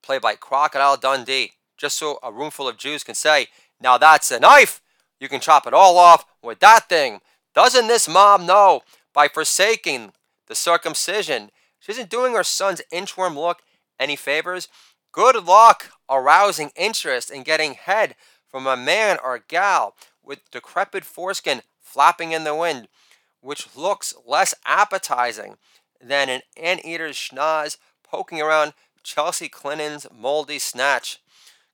Played 0.03 0.23
by 0.23 0.37
Crocodile 0.37 0.97
Dundee, 0.97 1.53
just 1.77 1.99
so 1.99 2.19
a 2.23 2.33
room 2.33 2.51
full 2.51 2.69
of 2.69 2.77
Jews 2.79 3.05
can 3.05 3.15
say, 3.15 3.49
Now 3.81 3.99
that's 3.99 4.31
a 4.31 4.41
knife! 4.41 4.81
You 5.19 5.29
can 5.29 5.41
chop 5.41 5.67
it 5.67 5.75
all 5.75 5.99
off 5.99 6.27
with 6.43 6.61
that 6.61 6.89
thing. 6.89 7.21
Doesn't 7.55 7.89
this 7.89 8.09
mom 8.09 8.47
know 8.47 8.83
by 9.15 9.29
forsaking 9.29 10.12
the 10.47 10.55
circumcision, 10.55 11.51
she 11.81 11.93
isn't 11.93 12.11
doing 12.11 12.35
her 12.35 12.45
son's 12.45 12.83
inchworm 12.93 13.35
look 13.35 13.62
any 13.99 14.17
favors? 14.17 14.69
Good 15.12 15.47
luck 15.47 15.91
arousing 16.11 16.71
interest 16.77 17.31
in 17.31 17.43
getting 17.43 17.75
head 17.75 18.15
from 18.47 18.67
a 18.67 18.77
man 18.77 19.17
or 19.23 19.43
gal 19.49 19.95
with 20.23 20.51
decrepit 20.51 21.05
foreskin 21.05 21.62
flapping 21.81 22.33
in 22.33 22.45
the 22.45 22.55
wind, 22.55 22.89
which 23.40 23.77
looks 23.77 24.14
less 24.27 24.55
appetizing 24.64 25.57
than 26.01 26.29
an 26.29 26.42
anteater's 26.57 27.16
schnoz 27.16 27.77
poking 28.03 28.40
around 28.40 28.75
Chelsea 29.03 29.49
Clinton's 29.49 30.07
moldy 30.12 30.59
snatch. 30.59 31.20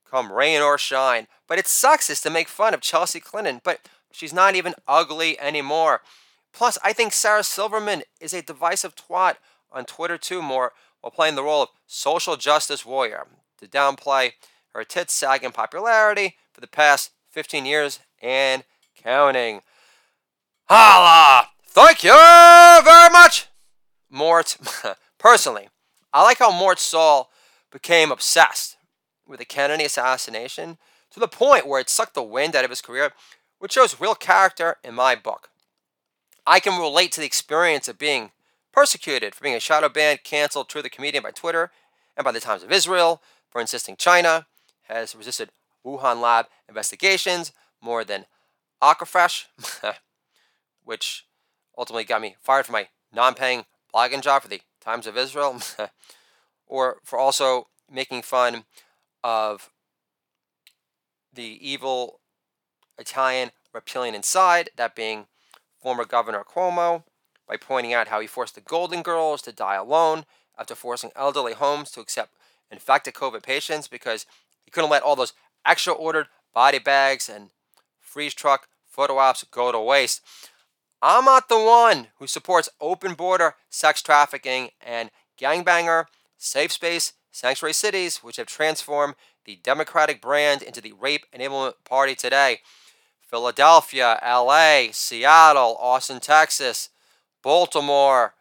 Come 0.08 0.32
rain 0.32 0.60
or 0.60 0.76
shine. 0.76 1.26
But 1.48 1.58
it 1.58 1.66
sucks 1.66 2.20
to 2.20 2.30
make 2.30 2.48
fun 2.48 2.74
of 2.74 2.80
Chelsea 2.80 3.20
Clinton, 3.20 3.60
but 3.64 3.88
she's 4.10 4.32
not 4.32 4.54
even 4.54 4.74
ugly 4.86 5.40
anymore. 5.40 6.02
Plus, 6.52 6.78
I 6.84 6.92
think 6.92 7.12
Sarah 7.12 7.42
Silverman 7.42 8.02
is 8.20 8.34
a 8.34 8.42
divisive 8.42 8.94
twat 8.94 9.36
on 9.70 9.86
Twitter 9.86 10.18
too, 10.18 10.42
more 10.42 10.72
while 11.00 11.10
playing 11.10 11.34
the 11.34 11.42
role 11.42 11.62
of 11.62 11.68
social 11.86 12.36
justice 12.36 12.84
warrior 12.84 13.26
to 13.58 13.66
downplay 13.66 14.32
her 14.74 14.84
tits 14.84 15.14
sagging 15.14 15.52
popularity 15.52 16.36
for 16.52 16.60
the 16.60 16.66
past 16.66 17.10
15 17.30 17.64
years 17.64 18.00
and 18.20 18.64
counting. 18.94 19.62
Holla! 20.68 21.48
Thank 21.66 22.04
you 22.04 22.12
very 22.12 23.10
much, 23.10 23.48
Mort. 24.10 24.56
Personally, 25.18 25.68
I 26.12 26.22
like 26.22 26.38
how 26.38 26.50
Mort 26.50 26.78
Sahl 26.78 27.30
became 27.70 28.12
obsessed 28.12 28.76
with 29.26 29.38
the 29.38 29.44
Kennedy 29.44 29.84
assassination 29.84 30.78
to 31.10 31.20
the 31.20 31.28
point 31.28 31.66
where 31.66 31.80
it 31.80 31.88
sucked 31.88 32.14
the 32.14 32.22
wind 32.22 32.54
out 32.54 32.64
of 32.64 32.70
his 32.70 32.82
career, 32.82 33.12
which 33.58 33.72
shows 33.72 34.00
real 34.00 34.14
character 34.14 34.76
in 34.84 34.94
my 34.94 35.14
book. 35.14 35.50
I 36.46 36.60
can 36.60 36.80
relate 36.80 37.12
to 37.12 37.20
the 37.20 37.26
experience 37.26 37.88
of 37.88 37.98
being 37.98 38.32
persecuted 38.72 39.34
for 39.34 39.42
being 39.42 39.54
a 39.54 39.60
shadow 39.60 39.88
banned, 39.88 40.24
canceled 40.24 40.68
True 40.68 40.82
the 40.82 40.90
Comedian 40.90 41.22
by 41.22 41.30
Twitter 41.30 41.70
and 42.16 42.24
by 42.24 42.32
the 42.32 42.40
Times 42.40 42.62
of 42.62 42.72
Israel 42.72 43.22
for 43.50 43.60
insisting 43.60 43.96
China 43.96 44.46
has 44.88 45.14
resisted 45.14 45.50
Wuhan 45.84 46.20
lab 46.20 46.46
investigations 46.68 47.52
more 47.80 48.04
than 48.04 48.26
Aquafresh, 48.82 49.44
which 50.84 51.26
ultimately 51.76 52.04
got 52.04 52.20
me 52.20 52.36
fired 52.40 52.66
from 52.66 52.74
my 52.74 52.88
non 53.12 53.34
paying 53.34 53.64
blogging 53.94 54.22
job 54.22 54.42
for 54.42 54.48
the 54.48 54.62
Times 54.80 55.06
of 55.06 55.16
Israel, 55.16 55.60
or 56.66 56.98
for 57.04 57.18
also 57.18 57.68
making 57.90 58.22
fun 58.22 58.64
of 59.22 59.70
the 61.32 61.58
evil 61.60 62.20
Italian 62.98 63.50
reptilian 63.72 64.14
inside, 64.14 64.70
that 64.76 64.94
being 64.94 65.26
former 65.80 66.04
Governor 66.04 66.44
Cuomo, 66.44 67.04
by 67.48 67.56
pointing 67.56 67.92
out 67.92 68.08
how 68.08 68.20
he 68.20 68.26
forced 68.26 68.54
the 68.54 68.60
Golden 68.60 69.02
Girls 69.02 69.42
to 69.42 69.52
die 69.52 69.74
alone 69.74 70.24
after 70.58 70.74
forcing 70.74 71.10
elderly 71.16 71.54
homes 71.54 71.90
to 71.92 72.00
accept 72.00 72.34
infected 72.70 73.14
COVID 73.14 73.42
patients 73.42 73.88
because 73.88 74.26
he 74.64 74.70
couldn't 74.70 74.90
let 74.90 75.02
all 75.02 75.16
those 75.16 75.32
extra 75.64 75.92
ordered 75.92 76.28
body 76.54 76.78
bags 76.78 77.28
and 77.28 77.50
freeze 78.00 78.34
truck 78.34 78.68
photo 78.86 79.18
ops 79.18 79.44
go 79.50 79.72
to 79.72 79.80
waste. 79.80 80.20
I'm 81.04 81.24
not 81.24 81.48
the 81.48 81.58
one 81.58 82.06
who 82.20 82.28
supports 82.28 82.68
open 82.80 83.14
border 83.14 83.56
sex 83.68 84.00
trafficking 84.02 84.70
and 84.80 85.10
gangbanger, 85.38 86.04
safe 86.38 86.70
space 86.70 87.14
sanctuary 87.32 87.72
cities, 87.72 88.18
which 88.18 88.36
have 88.36 88.46
transformed 88.46 89.14
the 89.44 89.58
Democratic 89.64 90.22
brand 90.22 90.62
into 90.62 90.80
the 90.80 90.92
rape 90.92 91.26
enablement 91.34 91.74
party 91.84 92.14
today. 92.14 92.60
Philadelphia, 93.20 94.20
LA, 94.22 94.92
Seattle, 94.92 95.76
Austin, 95.80 96.20
Texas, 96.20 96.90
Baltimore, 97.42 98.34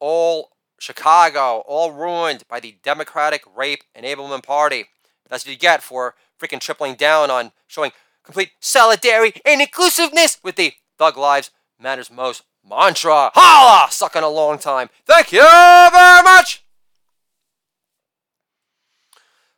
all 0.00 0.50
Chicago, 0.78 1.62
all 1.66 1.92
ruined 1.92 2.44
by 2.48 2.60
the 2.60 2.76
Democratic 2.82 3.42
Rape 3.56 3.84
Enablement 3.96 4.42
Party. 4.42 4.86
That's 5.30 5.46
what 5.46 5.52
you 5.52 5.58
get 5.58 5.82
for 5.82 6.14
freaking 6.38 6.60
tripling 6.60 6.96
down 6.96 7.30
on 7.30 7.52
showing 7.66 7.92
complete 8.22 8.50
solidarity 8.60 9.40
and 9.46 9.62
inclusiveness 9.62 10.38
with 10.42 10.56
the 10.56 10.74
Thug 10.98 11.16
Lives 11.16 11.50
Matters 11.78 12.10
Most 12.10 12.42
mantra. 12.68 13.30
Holla! 13.34 13.90
Sucking 13.90 14.22
a 14.22 14.28
long 14.28 14.58
time. 14.58 14.88
Thank 15.06 15.32
you 15.32 15.40
very 15.40 16.22
much! 16.22 16.64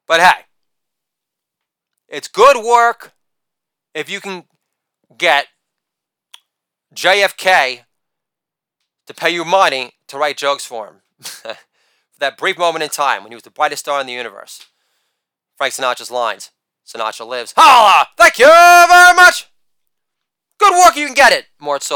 But 0.06 0.20
hey, 0.20 0.44
it's 2.08 2.28
good 2.28 2.64
work 2.64 3.12
if 3.94 4.08
you 4.08 4.20
can 4.20 4.44
get 5.16 5.46
JFK 6.94 7.80
to 9.06 9.14
pay 9.14 9.30
you 9.30 9.44
money 9.44 9.92
to 10.08 10.18
write 10.18 10.36
jokes 10.36 10.64
for 10.64 10.86
him. 10.86 10.96
for 11.20 11.56
that 12.20 12.38
brief 12.38 12.56
moment 12.58 12.82
in 12.82 12.90
time 12.90 13.22
when 13.22 13.32
he 13.32 13.36
was 13.36 13.42
the 13.42 13.50
brightest 13.50 13.84
star 13.84 14.00
in 14.00 14.06
the 14.06 14.12
universe. 14.12 14.66
Frank 15.56 15.74
Sinatra's 15.74 16.10
lines. 16.10 16.50
Sinatra 16.86 17.26
lives. 17.26 17.52
Holla! 17.56 18.06
Thank 18.16 18.38
you 18.38 18.46
very 18.46 19.16
much! 19.16 19.50
Good 20.58 20.72
work, 20.72 20.96
you 20.96 21.06
can 21.06 21.14
get 21.14 21.32
it, 21.32 21.46
Mort. 21.60 21.88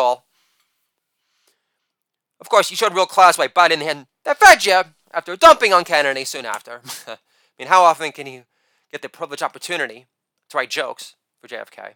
Of 2.40 2.48
course, 2.48 2.70
you 2.70 2.76
showed 2.76 2.94
real 2.94 3.06
class 3.06 3.36
by 3.36 3.48
biting 3.48 3.80
the 3.80 3.84
hand 3.84 4.06
that 4.24 4.38
fed 4.38 4.64
you 4.64 4.82
after 5.12 5.36
dumping 5.36 5.72
on 5.72 5.84
Kennedy 5.84 6.24
soon 6.24 6.46
after. 6.46 6.80
I 7.06 7.18
mean, 7.58 7.68
how 7.68 7.82
often 7.82 8.12
can 8.12 8.26
you 8.26 8.44
get 8.90 9.02
the 9.02 9.08
privileged 9.08 9.42
opportunity 9.42 10.06
to 10.48 10.56
write 10.56 10.70
jokes 10.70 11.16
for 11.40 11.48
JFK? 11.48 11.94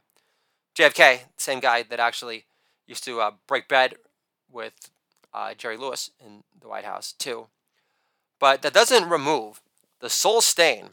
JFK, 0.76 1.20
same 1.36 1.60
guy 1.60 1.82
that 1.82 2.00
actually 2.00 2.44
used 2.86 3.04
to 3.04 3.20
uh, 3.20 3.30
break 3.46 3.68
bed 3.68 3.94
with 4.50 4.90
uh, 5.32 5.54
Jerry 5.54 5.76
Lewis 5.76 6.10
in 6.24 6.42
the 6.60 6.68
White 6.68 6.84
House, 6.84 7.12
too. 7.12 7.46
But 8.38 8.62
that 8.62 8.74
doesn't 8.74 9.08
remove 9.08 9.62
the 10.00 10.10
sole 10.10 10.40
stain 10.40 10.90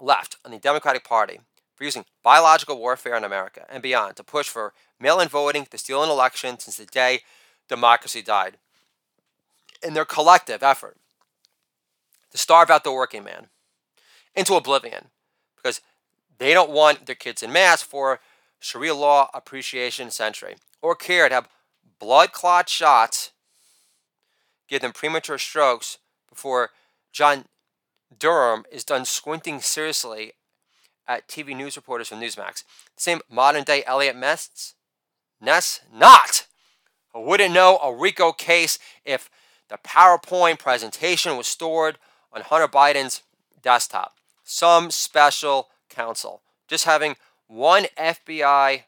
left 0.00 0.36
on 0.44 0.50
the 0.50 0.58
Democratic 0.58 1.04
Party 1.04 1.40
for 1.84 1.86
using 1.86 2.04
biological 2.22 2.78
warfare 2.78 3.14
in 3.14 3.24
America 3.24 3.66
and 3.68 3.82
beyond 3.82 4.16
to 4.16 4.24
push 4.24 4.48
for 4.48 4.72
mail 4.98 5.20
in 5.20 5.28
voting 5.28 5.66
to 5.66 5.76
steal 5.76 6.02
an 6.02 6.08
election 6.08 6.58
since 6.58 6.76
the 6.76 6.86
day 6.86 7.20
democracy 7.68 8.22
died. 8.22 8.56
In 9.82 9.92
their 9.92 10.06
collective 10.06 10.62
effort 10.62 10.96
to 12.30 12.38
starve 12.38 12.70
out 12.70 12.84
the 12.84 12.92
working 12.92 13.22
man 13.22 13.48
into 14.34 14.54
oblivion 14.54 15.08
because 15.56 15.82
they 16.38 16.54
don't 16.54 16.70
want 16.70 17.04
their 17.04 17.14
kids 17.14 17.42
in 17.42 17.52
mass 17.52 17.82
for 17.82 18.20
Sharia 18.58 18.94
law 18.94 19.28
appreciation 19.34 20.10
century 20.10 20.56
or 20.80 20.94
care 20.94 21.28
to 21.28 21.34
have 21.34 21.48
blood 22.00 22.32
clot 22.32 22.68
shots 22.68 23.32
give 24.68 24.80
them 24.80 24.92
premature 24.92 25.38
strokes 25.38 25.98
before 26.30 26.70
John 27.12 27.44
Durham 28.18 28.64
is 28.72 28.84
done 28.84 29.04
squinting 29.04 29.60
seriously 29.60 30.32
at 31.06 31.28
TV 31.28 31.56
news 31.56 31.76
reporters 31.76 32.08
from 32.08 32.20
Newsmax. 32.20 32.64
The 32.96 33.02
same 33.02 33.20
modern 33.30 33.64
day 33.64 33.82
Eliot 33.86 34.16
Ness? 34.16 34.74
Ness? 35.40 35.80
Not! 35.92 36.46
I 37.14 37.18
wouldn't 37.18 37.54
know 37.54 37.78
a 37.78 37.94
RICO 37.94 38.32
case 38.32 38.78
if 39.04 39.30
the 39.68 39.78
PowerPoint 39.78 40.58
presentation 40.58 41.36
was 41.36 41.46
stored 41.46 41.98
on 42.32 42.42
Hunter 42.42 42.68
Biden's 42.68 43.22
desktop. 43.62 44.14
Some 44.42 44.90
special 44.90 45.68
counsel. 45.88 46.42
Just 46.68 46.84
having 46.84 47.16
one 47.46 47.86
FBI 47.96 48.82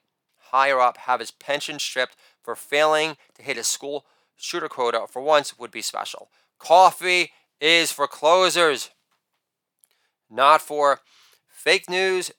higher 0.50 0.80
up 0.80 0.98
have 0.98 1.20
his 1.20 1.30
pension 1.30 1.78
stripped 1.78 2.16
for 2.42 2.54
failing 2.54 3.16
to 3.34 3.42
hit 3.42 3.56
his 3.56 3.66
school 3.66 4.06
shooter 4.36 4.68
quota 4.68 5.06
for 5.10 5.22
once 5.22 5.58
would 5.58 5.70
be 5.70 5.82
special. 5.82 6.30
Coffee 6.58 7.32
is 7.60 7.92
for 7.92 8.06
closers, 8.06 8.90
not 10.30 10.60
for 10.60 11.00
fake 11.56 11.88
news 11.88 12.30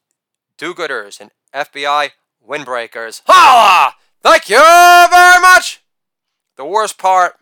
do 0.58 0.73
gooders 0.73 1.19
and 1.19 1.32
FBI 1.53 2.12
windbreakers. 2.47 3.21
Holla! 3.25 3.93
Thank 4.21 4.47
you 4.47 4.58
very 4.58 5.41
much! 5.41 5.82
The 6.56 6.65
worst 6.65 6.97
part 6.97 7.38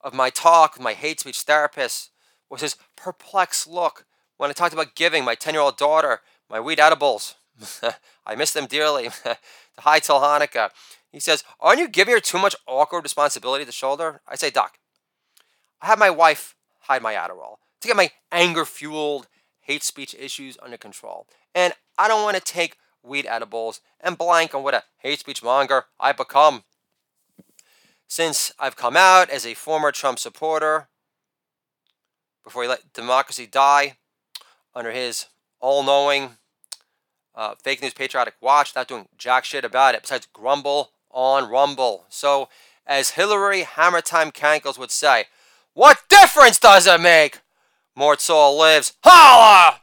of 0.00 0.14
my 0.14 0.30
talk 0.30 0.74
with 0.74 0.82
my 0.82 0.94
hate 0.94 1.20
speech 1.20 1.42
therapist 1.42 2.10
was 2.48 2.60
his 2.60 2.76
perplexed 2.96 3.66
look 3.66 4.06
when 4.36 4.50
I 4.50 4.52
talked 4.52 4.72
about 4.72 4.94
giving 4.94 5.24
my 5.24 5.34
10 5.34 5.54
year 5.54 5.62
old 5.62 5.76
daughter 5.76 6.20
my 6.48 6.60
weed 6.60 6.80
edibles. 6.80 7.34
I 8.26 8.34
miss 8.36 8.52
them 8.52 8.66
dearly. 8.66 9.10
Hi 9.78 9.98
till 9.98 10.20
Hanukkah. 10.20 10.70
He 11.10 11.20
says, 11.20 11.44
Aren't 11.60 11.80
you 11.80 11.88
giving 11.88 12.14
her 12.14 12.20
too 12.20 12.38
much 12.38 12.56
awkward 12.66 13.02
responsibility 13.02 13.64
to 13.64 13.72
shoulder? 13.72 14.20
I 14.26 14.36
say, 14.36 14.50
Doc, 14.50 14.78
I 15.80 15.86
have 15.86 15.98
my 15.98 16.10
wife 16.10 16.54
hide 16.80 17.02
my 17.02 17.14
Adderall 17.14 17.56
to 17.80 17.88
get 17.88 17.96
my 17.96 18.10
anger 18.30 18.64
fueled 18.64 19.28
hate 19.62 19.82
speech 19.82 20.14
issues 20.18 20.58
under 20.62 20.76
control. 20.76 21.26
And 21.54 21.72
I 21.98 22.08
don't 22.08 22.22
want 22.22 22.36
to 22.36 22.42
take 22.42 22.76
weed 23.02 23.26
edibles 23.26 23.80
and 24.00 24.18
blank 24.18 24.54
on 24.54 24.62
what 24.62 24.74
a 24.74 24.84
hate 24.98 25.20
speech 25.20 25.42
monger 25.42 25.86
I 25.98 26.12
become. 26.12 26.64
Since 28.06 28.52
I've 28.58 28.76
come 28.76 28.96
out 28.96 29.30
as 29.30 29.46
a 29.46 29.54
former 29.54 29.90
Trump 29.90 30.18
supporter, 30.18 30.88
before 32.44 32.62
he 32.62 32.68
let 32.68 32.92
democracy 32.92 33.46
die 33.46 33.96
under 34.74 34.90
his 34.90 35.26
all 35.60 35.82
knowing 35.82 36.36
uh, 37.34 37.54
fake 37.62 37.80
news 37.80 37.94
patriotic 37.94 38.34
watch, 38.40 38.74
not 38.74 38.88
doing 38.88 39.08
jack 39.16 39.44
shit 39.44 39.64
about 39.64 39.94
it, 39.94 40.02
besides 40.02 40.28
grumble 40.32 40.90
on 41.10 41.48
Rumble. 41.48 42.04
So, 42.08 42.48
as 42.86 43.10
Hillary 43.10 43.62
Hammertime 43.62 44.32
Cankles 44.32 44.78
would 44.78 44.90
say, 44.90 45.26
what 45.72 46.02
difference 46.08 46.58
does 46.58 46.86
it 46.86 47.00
make? 47.00 47.40
Mort 47.94 48.20
Sahl 48.20 48.58
lives. 48.58 48.94
Holla! 49.04 49.80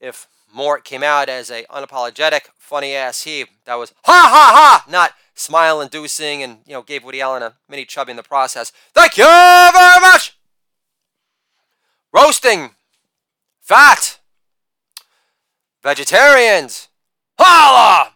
If 0.00 0.28
Mort 0.52 0.84
came 0.84 1.02
out 1.02 1.28
as 1.28 1.50
a 1.50 1.64
unapologetic, 1.64 2.42
funny 2.56 2.94
ass 2.94 3.22
he, 3.22 3.46
that 3.64 3.76
was 3.76 3.92
ha 4.04 4.28
ha 4.30 4.52
ha, 4.54 4.90
not 4.90 5.12
smile 5.34 5.80
inducing 5.80 6.42
and 6.42 6.58
you 6.66 6.74
know 6.74 6.82
gave 6.82 7.02
Woody 7.02 7.20
Allen 7.20 7.42
a 7.42 7.54
mini 7.68 7.84
chubby 7.84 8.10
in 8.10 8.16
the 8.16 8.22
process. 8.22 8.72
Thank 8.92 9.16
you 9.16 9.24
very 9.24 10.00
much. 10.00 10.36
Roasting, 12.12 12.70
fat, 13.60 14.18
vegetarians, 15.82 16.88
holla. 17.38 18.12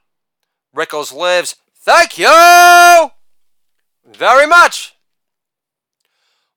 Rickles 0.75 1.13
lives. 1.13 1.55
Thank 1.77 2.19
you 2.19 3.11
very 4.05 4.47
much. 4.47 4.97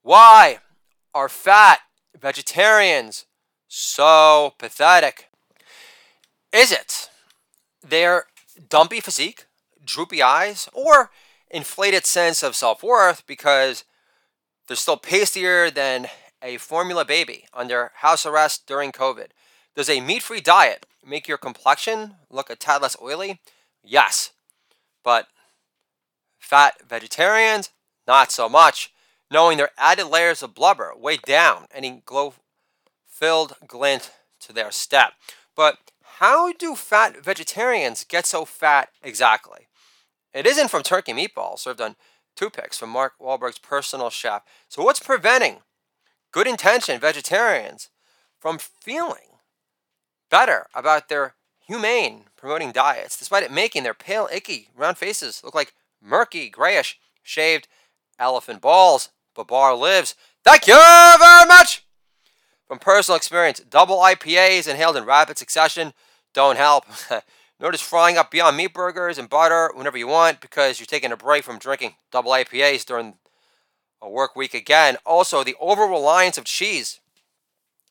Why 0.02 0.60
are 1.14 1.30
fat 1.30 1.80
vegetarians 2.20 3.26
so 3.68 4.54
pathetic? 4.58 5.30
Is 6.52 6.72
it 6.72 7.10
their 7.82 8.26
dumpy 8.70 9.00
physique, 9.00 9.46
droopy 9.84 10.22
eyes, 10.22 10.70
or 10.74 11.12
inflated 11.50 12.06
sense 12.06 12.44
of 12.44 12.56
self 12.56 12.84
worth 12.84 13.26
because 13.28 13.84
they're 14.68 14.78
still 14.78 14.98
pastier 14.98 15.70
than 15.70 16.08
a 16.42 16.58
formula 16.58 17.06
baby 17.06 17.46
under 17.54 17.92
house 17.96 18.26
arrest 18.26 18.68
during 18.68 18.92
COVID? 18.92 19.28
Does 19.76 19.90
a 19.90 20.02
meat 20.02 20.24
free 20.24 20.42
diet 20.42 20.86
make 21.06 21.28
your 21.28 21.38
complexion 21.38 22.16
look 22.30 22.50
a 22.50 22.56
tad 22.56 22.82
less 22.82 22.98
oily? 23.02 23.40
Yes. 23.84 24.32
But 25.04 25.28
fat 26.40 26.76
vegetarians, 26.88 27.70
not 28.08 28.32
so 28.32 28.50
much 28.50 28.92
knowing 29.30 29.58
their 29.58 29.72
added 29.78 30.08
layers 30.08 30.42
of 30.42 30.54
blubber 30.54 30.94
weigh 30.98 31.18
down 31.18 31.66
any 31.74 32.02
glow 32.06 32.34
filled 33.06 33.56
glint 33.68 34.12
to 34.40 34.54
their 34.54 34.72
step. 34.72 35.14
But 35.56 35.78
how 36.20 36.54
do 36.54 36.76
fat 36.76 37.24
vegetarians 37.24 38.04
get 38.04 38.26
so 38.26 38.46
fat 38.46 38.90
exactly? 39.02 39.68
It 40.34 40.46
isn't 40.46 40.70
from 40.70 40.84
turkey 40.84 41.14
meatballs 41.14 41.60
served 41.60 41.82
on 41.82 41.96
toothpicks 42.36 42.78
from 42.78 42.90
Mark 42.90 43.14
Wahlberg's 43.20 43.58
personal 43.58 44.10
chef. 44.10 44.44
So, 44.70 44.84
what's 44.84 45.00
preventing 45.00 45.58
good 46.32 46.48
intentioned 46.48 47.02
vegetarians 47.02 47.90
from 48.40 48.60
feeling 48.60 49.40
better 50.30 50.68
about 50.74 51.10
their 51.10 51.34
humane 51.66 52.26
promoting 52.36 52.72
diets, 52.72 53.18
despite 53.18 53.44
it 53.44 53.52
making 53.52 53.84
their 53.84 53.94
pale, 53.94 54.30
icky, 54.32 54.70
round 54.76 54.98
faces 54.98 55.42
look 55.44 55.56
like 55.56 55.74
murky, 56.02 56.50
grayish, 56.50 57.00
shaved 57.24 57.68
elephant 58.20 58.62
balls? 58.62 59.10
Babar 59.38 59.76
lives. 59.76 60.16
Thank 60.44 60.68
you 60.68 60.74
very 60.74 61.48
much! 61.48 61.86
From 62.68 62.80
personal 62.80 63.16
experience, 63.16 63.62
double 63.62 64.00
IPAs 64.00 64.68
inhaled 64.68 64.98
in 64.98 65.06
rapid 65.06 65.38
succession 65.38 65.94
don't 66.34 66.58
help. 66.58 66.84
Notice 67.60 67.82
frying 67.82 68.18
up 68.18 68.30
Beyond 68.30 68.58
Meat 68.58 68.74
burgers 68.74 69.18
and 69.18 69.30
butter 69.30 69.72
whenever 69.74 69.98
you 69.98 70.08
want 70.08 70.42
because 70.42 70.80
you're 70.80 70.86
taking 70.86 71.12
a 71.12 71.18
break 71.18 71.44
from 71.44 71.58
drinking 71.58 71.96
double 72.12 72.32
IPAs 72.32 72.86
during 72.86 73.16
a 74.02 74.10
work 74.10 74.36
week 74.36 74.54
again. 74.54 74.98
Also, 75.06 75.44
the 75.44 75.56
over 75.60 75.84
reliance 75.84 76.38
of 76.38 76.44
cheese 76.44 77.00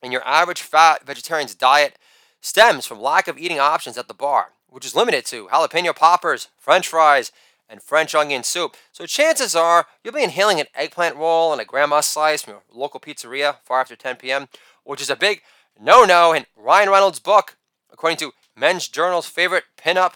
in 0.03 0.11
your 0.11 0.25
average 0.25 0.61
fat 0.61 1.05
vegetarian's 1.05 1.55
diet 1.55 1.97
stems 2.39 2.85
from 2.85 3.01
lack 3.01 3.27
of 3.27 3.37
eating 3.37 3.59
options 3.59 3.97
at 3.97 4.07
the 4.07 4.13
bar, 4.13 4.53
which 4.67 4.85
is 4.85 4.95
limited 4.95 5.25
to 5.25 5.47
jalapeno 5.47 5.95
poppers, 5.95 6.49
french 6.57 6.87
fries, 6.87 7.31
and 7.69 7.81
French 7.81 8.15
onion 8.15 8.43
soup. 8.43 8.75
So 8.91 9.05
chances 9.05 9.55
are 9.55 9.87
you'll 10.03 10.13
be 10.13 10.23
inhaling 10.23 10.59
an 10.59 10.67
eggplant 10.73 11.15
roll 11.15 11.51
and 11.51 11.61
a 11.61 11.65
grandma 11.65 12.01
slice 12.01 12.43
from 12.43 12.53
your 12.53 12.63
local 12.71 12.99
pizzeria 12.99 13.57
far 13.63 13.81
after 13.81 13.95
10 13.95 14.17
p.m., 14.17 14.47
which 14.83 15.01
is 15.01 15.09
a 15.09 15.15
big 15.15 15.41
no-no 15.79 16.33
in 16.33 16.45
Ryan 16.55 16.89
Reynolds' 16.89 17.19
book, 17.19 17.57
according 17.91 18.17
to 18.17 18.31
Men's 18.55 18.87
Journal's 18.87 19.27
favorite 19.27 19.65
pinup 19.77 20.13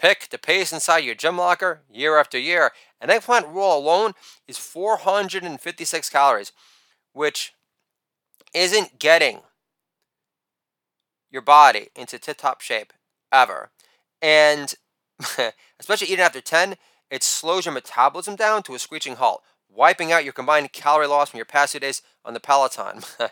pick 0.00 0.28
to 0.28 0.38
pace 0.38 0.72
inside 0.72 0.98
your 0.98 1.14
gym 1.14 1.36
locker 1.36 1.82
year 1.92 2.18
after 2.18 2.38
year. 2.38 2.70
An 3.00 3.10
eggplant 3.10 3.46
roll 3.46 3.78
alone 3.78 4.12
is 4.48 4.56
456 4.56 6.08
calories, 6.08 6.52
which 7.12 7.52
isn't 8.54 8.98
getting 8.98 9.40
your 11.30 11.42
body 11.42 11.88
into 11.94 12.18
tip 12.18 12.38
top 12.38 12.60
shape 12.60 12.92
ever. 13.30 13.70
And 14.22 14.74
especially 15.78 16.08
eating 16.08 16.24
after 16.24 16.40
10, 16.40 16.76
it 17.10 17.22
slows 17.22 17.64
your 17.66 17.74
metabolism 17.74 18.36
down 18.36 18.62
to 18.64 18.74
a 18.74 18.78
screeching 18.78 19.16
halt, 19.16 19.42
wiping 19.68 20.12
out 20.12 20.24
your 20.24 20.32
combined 20.32 20.72
calorie 20.72 21.06
loss 21.06 21.30
from 21.30 21.38
your 21.38 21.44
past 21.44 21.72
two 21.72 21.80
days 21.80 22.02
on 22.24 22.34
the 22.34 22.40
Peloton, 22.40 23.02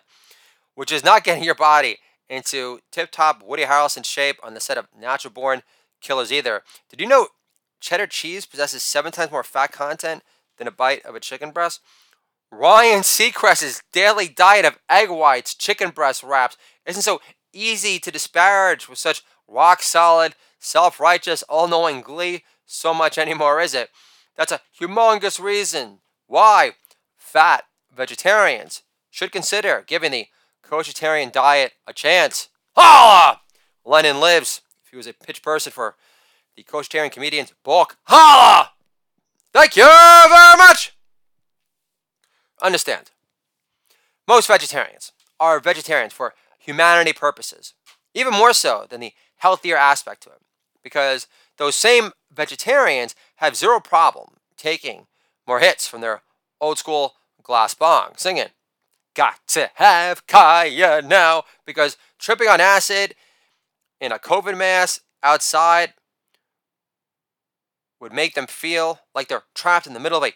which 0.74 0.92
is 0.92 1.04
not 1.04 1.24
getting 1.24 1.44
your 1.44 1.54
body 1.54 1.98
into 2.28 2.80
tip 2.92 3.10
top 3.10 3.42
Woody 3.42 3.64
Harrelson 3.64 4.04
shape 4.04 4.36
on 4.42 4.54
the 4.54 4.60
set 4.60 4.78
of 4.78 4.88
Natural 4.98 5.32
Born 5.32 5.62
Killers 6.00 6.32
either. 6.32 6.62
Did 6.90 7.00
you 7.00 7.06
know 7.06 7.28
cheddar 7.80 8.06
cheese 8.06 8.46
possesses 8.46 8.82
seven 8.82 9.12
times 9.12 9.30
more 9.30 9.42
fat 9.42 9.72
content 9.72 10.22
than 10.58 10.68
a 10.68 10.72
bite 10.72 11.04
of 11.04 11.14
a 11.14 11.20
chicken 11.20 11.50
breast? 11.50 11.80
Ryan 12.50 13.00
Seacrest's 13.00 13.82
daily 13.92 14.28
diet 14.28 14.64
of 14.64 14.78
egg 14.88 15.10
whites, 15.10 15.54
chicken 15.54 15.90
breast 15.90 16.22
wraps 16.22 16.56
isn't 16.86 17.02
so 17.02 17.20
easy 17.52 17.98
to 17.98 18.10
disparage 18.10 18.88
with 18.88 18.98
such 18.98 19.22
rock 19.46 19.82
solid, 19.82 20.34
self 20.58 21.00
righteous, 21.00 21.42
all 21.44 21.68
knowing 21.68 22.00
glee 22.00 22.44
so 22.66 22.92
much 22.92 23.18
anymore, 23.18 23.60
is 23.60 23.74
it? 23.74 23.90
That's 24.36 24.52
a 24.52 24.60
humongous 24.80 25.40
reason 25.40 25.98
why 26.26 26.72
fat 27.16 27.64
vegetarians 27.94 28.82
should 29.10 29.32
consider 29.32 29.84
giving 29.86 30.12
the 30.12 30.26
koshitarian 30.62 31.32
diet 31.32 31.72
a 31.86 31.92
chance. 31.92 32.48
Holla! 32.76 33.40
Lenin 33.84 34.20
lives. 34.20 34.62
If 34.84 34.90
he 34.90 34.96
was 34.96 35.06
a 35.06 35.12
pitch 35.12 35.42
person 35.42 35.72
for 35.72 35.96
the 36.56 36.62
koshitarian 36.62 37.10
comedian's 37.10 37.52
book, 37.64 37.96
holla! 38.04 38.70
Thank 39.52 39.76
you 39.76 39.84
very 39.84 40.56
much! 40.58 40.94
Understand. 42.62 43.10
Most 44.26 44.46
vegetarians 44.46 45.12
are 45.40 45.60
vegetarians 45.60 46.12
for 46.12 46.34
humanity 46.58 47.12
purposes, 47.12 47.74
even 48.14 48.32
more 48.32 48.52
so 48.52 48.86
than 48.88 49.00
the 49.00 49.12
healthier 49.36 49.76
aspect 49.76 50.22
to 50.24 50.30
it, 50.30 50.42
because 50.88 51.26
those 51.58 51.74
same 51.74 52.12
vegetarians 52.34 53.14
have 53.36 53.54
zero 53.54 53.78
problem 53.78 54.36
taking 54.56 55.06
more 55.46 55.60
hits 55.60 55.86
from 55.86 56.00
their 56.00 56.22
old 56.62 56.78
school 56.78 57.14
glass 57.42 57.74
bong, 57.74 58.12
singing, 58.16 58.48
Got 59.14 59.40
to 59.48 59.70
have 59.74 60.26
Kaya 60.26 61.02
now, 61.02 61.42
because 61.66 61.96
tripping 62.18 62.48
on 62.48 62.60
acid 62.60 63.14
in 64.00 64.12
a 64.12 64.18
COVID 64.18 64.56
mask 64.56 65.02
outside 65.22 65.92
would 68.00 68.12
make 68.12 68.34
them 68.34 68.46
feel 68.46 69.00
like 69.14 69.28
they're 69.28 69.42
trapped 69.54 69.86
in 69.86 69.92
the 69.92 70.00
middle 70.00 70.18
of 70.18 70.24
a 70.24 70.34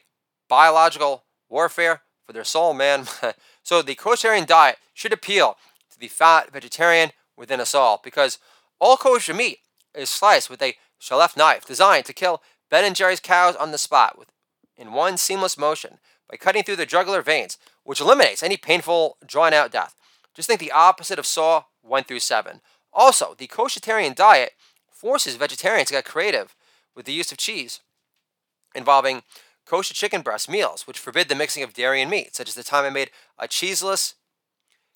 biological 0.48 1.24
warfare 1.48 2.02
for 2.26 2.32
their 2.32 2.44
soul, 2.44 2.74
man. 2.74 3.06
so 3.62 3.80
the 3.80 3.94
koshitarian 3.94 4.46
diet 4.46 4.78
should 4.92 5.12
appeal 5.12 5.56
to 5.90 5.98
the 5.98 6.08
fat 6.08 6.52
vegetarian 6.52 7.12
within 7.36 7.60
us 7.60 7.74
all 7.74 8.00
because 8.02 8.38
all 8.80 8.96
kosher 8.96 9.34
meat 9.34 9.58
is 9.94 10.10
sliced 10.10 10.50
with 10.50 10.62
a 10.62 10.76
Shalev 11.00 11.36
knife 11.36 11.64
designed 11.64 12.04
to 12.06 12.12
kill 12.12 12.42
Ben 12.70 12.84
and 12.84 12.96
Jerry's 12.96 13.20
cows 13.20 13.56
on 13.56 13.72
the 13.72 13.78
spot 13.78 14.18
with, 14.18 14.28
in 14.76 14.92
one 14.92 15.16
seamless 15.16 15.58
motion 15.58 15.98
by 16.30 16.36
cutting 16.36 16.62
through 16.62 16.76
the 16.76 16.86
jugular 16.86 17.22
veins, 17.22 17.58
which 17.84 18.00
eliminates 18.00 18.42
any 18.42 18.56
painful, 18.56 19.18
drawn 19.26 19.52
out 19.52 19.72
death. 19.72 19.94
Just 20.34 20.48
think 20.48 20.60
the 20.60 20.72
opposite 20.72 21.18
of 21.18 21.26
Saw 21.26 21.64
1 21.82 22.04
through 22.04 22.20
7. 22.20 22.60
Also, 22.92 23.34
the 23.36 23.46
koshitarian 23.46 24.14
diet 24.14 24.52
forces 24.90 25.36
vegetarians 25.36 25.88
to 25.88 25.94
get 25.94 26.04
creative 26.04 26.54
with 26.94 27.06
the 27.06 27.12
use 27.12 27.32
of 27.32 27.38
cheese, 27.38 27.80
involving 28.74 29.22
kosher 29.66 29.94
chicken 29.94 30.22
breast 30.22 30.48
meals, 30.48 30.86
which 30.86 30.98
forbid 30.98 31.28
the 31.28 31.34
mixing 31.34 31.62
of 31.62 31.74
dairy 31.74 32.00
and 32.00 32.10
meat, 32.10 32.34
such 32.34 32.48
as 32.48 32.54
the 32.54 32.62
time 32.62 32.84
I 32.84 32.90
made 32.90 33.10
a 33.38 33.48
cheeseless 33.48 34.14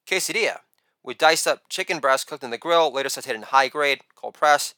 quesadilla 0.07 0.61
with 1.03 1.19
diced 1.19 1.47
up 1.47 1.69
chicken 1.69 2.01
breast 2.01 2.27
cooked 2.27 2.45
in 2.45 2.51
the 2.51 2.59
grill, 2.59 2.93
later 2.93 3.09
sauteed 3.09 3.35
in 3.35 3.43
high 3.43 3.69
grade, 3.69 4.01
cold 4.15 4.35
press, 4.35 4.75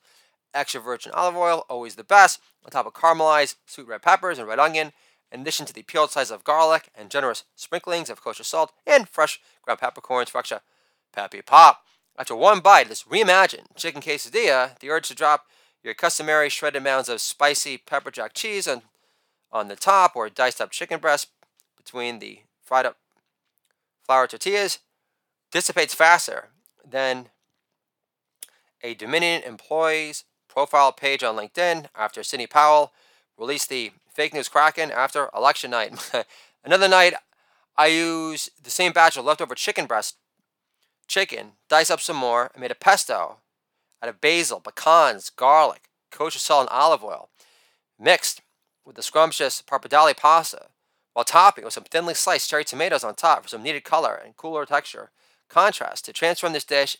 extra 0.55 0.81
virgin 0.81 1.13
olive 1.15 1.37
oil, 1.37 1.65
always 1.69 1.95
the 1.95 2.05
best, 2.05 2.41
on 2.65 2.71
top 2.71 2.87
of 2.87 2.93
caramelized 2.93 3.57
sweet 3.67 3.87
red 3.87 4.03
peppers 4.03 4.39
and 4.39 4.49
red 4.49 4.59
onion, 4.59 4.93
in 5.31 5.41
addition 5.41 5.67
to 5.67 5.73
the 5.73 5.83
peeled 5.83 6.11
slices 6.11 6.31
of 6.31 6.45
garlic 6.45 6.89
and 6.95 7.11
generous 7.11 7.45
sprinklings 7.55 8.11
of 8.11 8.23
kosher 8.23 8.45
salt 8.45 8.73
and 8.87 9.09
fresh 9.09 9.41
ground 9.63 9.81
peppercorns 9.81 10.31
for 10.31 10.39
extra 10.39 10.63
peppy 11.13 11.43
pop. 11.43 11.85
After 12.19 12.35
one 12.35 12.61
bite 12.61 12.83
of 12.83 12.89
this 12.89 13.05
reimagined 13.05 13.77
chicken 13.77 14.01
quesadilla, 14.01 14.79
the 14.79 14.91
urge 14.91 15.09
to 15.09 15.15
drop 15.15 15.47
your 15.83 15.95
customary 15.95 16.49
shredded 16.49 16.83
mounds 16.83 17.09
of 17.09 17.21
spicy 17.21 17.79
pepper 17.79 18.11
jack 18.11 18.33
cheese 18.35 18.67
on 18.67 18.83
on 19.51 19.69
the 19.69 19.77
top 19.77 20.15
or 20.15 20.29
diced 20.29 20.61
up 20.61 20.71
chicken 20.71 21.01
breast 21.01 21.29
between 21.77 22.19
the 22.19 22.41
fried 22.63 22.85
up 22.85 22.97
flour 24.05 24.27
tortillas 24.27 24.79
dissipates 25.51 25.95
faster 25.95 26.49
than 26.87 27.29
a 28.83 28.95
Dominion 28.95 29.43
employee's 29.43 30.25
profile 30.49 30.93
page 30.93 31.23
on 31.23 31.37
LinkedIn 31.37 31.87
after 31.95 32.23
Sidney 32.23 32.47
Powell 32.47 32.93
released 33.39 33.69
the 33.69 33.93
fake 34.13 34.35
news 34.35 34.49
kraken 34.49 34.91
after 34.91 35.31
election 35.35 35.71
night. 35.71 36.11
Another 36.65 36.89
night, 36.89 37.15
I 37.77 37.87
used 37.87 38.51
the 38.63 38.71
same 38.71 38.93
batch 38.93 39.17
of 39.17 39.25
leftover 39.25 39.55
chicken 39.55 39.87
breast 39.87 40.17
chicken, 41.07 41.53
dice 41.69 41.91
up 41.91 42.01
some 42.01 42.17
more, 42.17 42.51
and 42.53 42.61
made 42.61 42.71
a 42.71 42.77
pesto 42.77 43.39
out 44.03 44.09
of 44.09 44.21
basil, 44.21 44.61
pecans, 44.61 45.31
garlic, 45.31 45.89
kosher 46.11 46.39
salt, 46.39 46.69
and 46.69 46.71
olive 46.71 47.03
oil, 47.03 47.31
mixed 47.99 48.43
with 48.85 48.97
the 48.97 49.03
scrumptious 49.03 49.63
pappardelle 49.63 50.17
pasta, 50.17 50.67
while 51.15 51.25
topping 51.25 51.65
with 51.65 51.75
some 51.75 51.85
thinly 51.85 52.15
sliced 52.15 52.49
cherry 52.49 52.65
tomatoes 52.65 53.03
on 53.03 53.15
top 53.15 53.43
for 53.43 53.49
some 53.49 53.63
needed 53.63 53.85
color 53.85 54.15
and 54.15 54.37
cooler 54.37 54.65
texture. 54.65 55.11
Contrast 55.49 56.05
to 56.05 56.13
transform 56.13 56.53
this 56.53 56.65
dish 56.65 56.97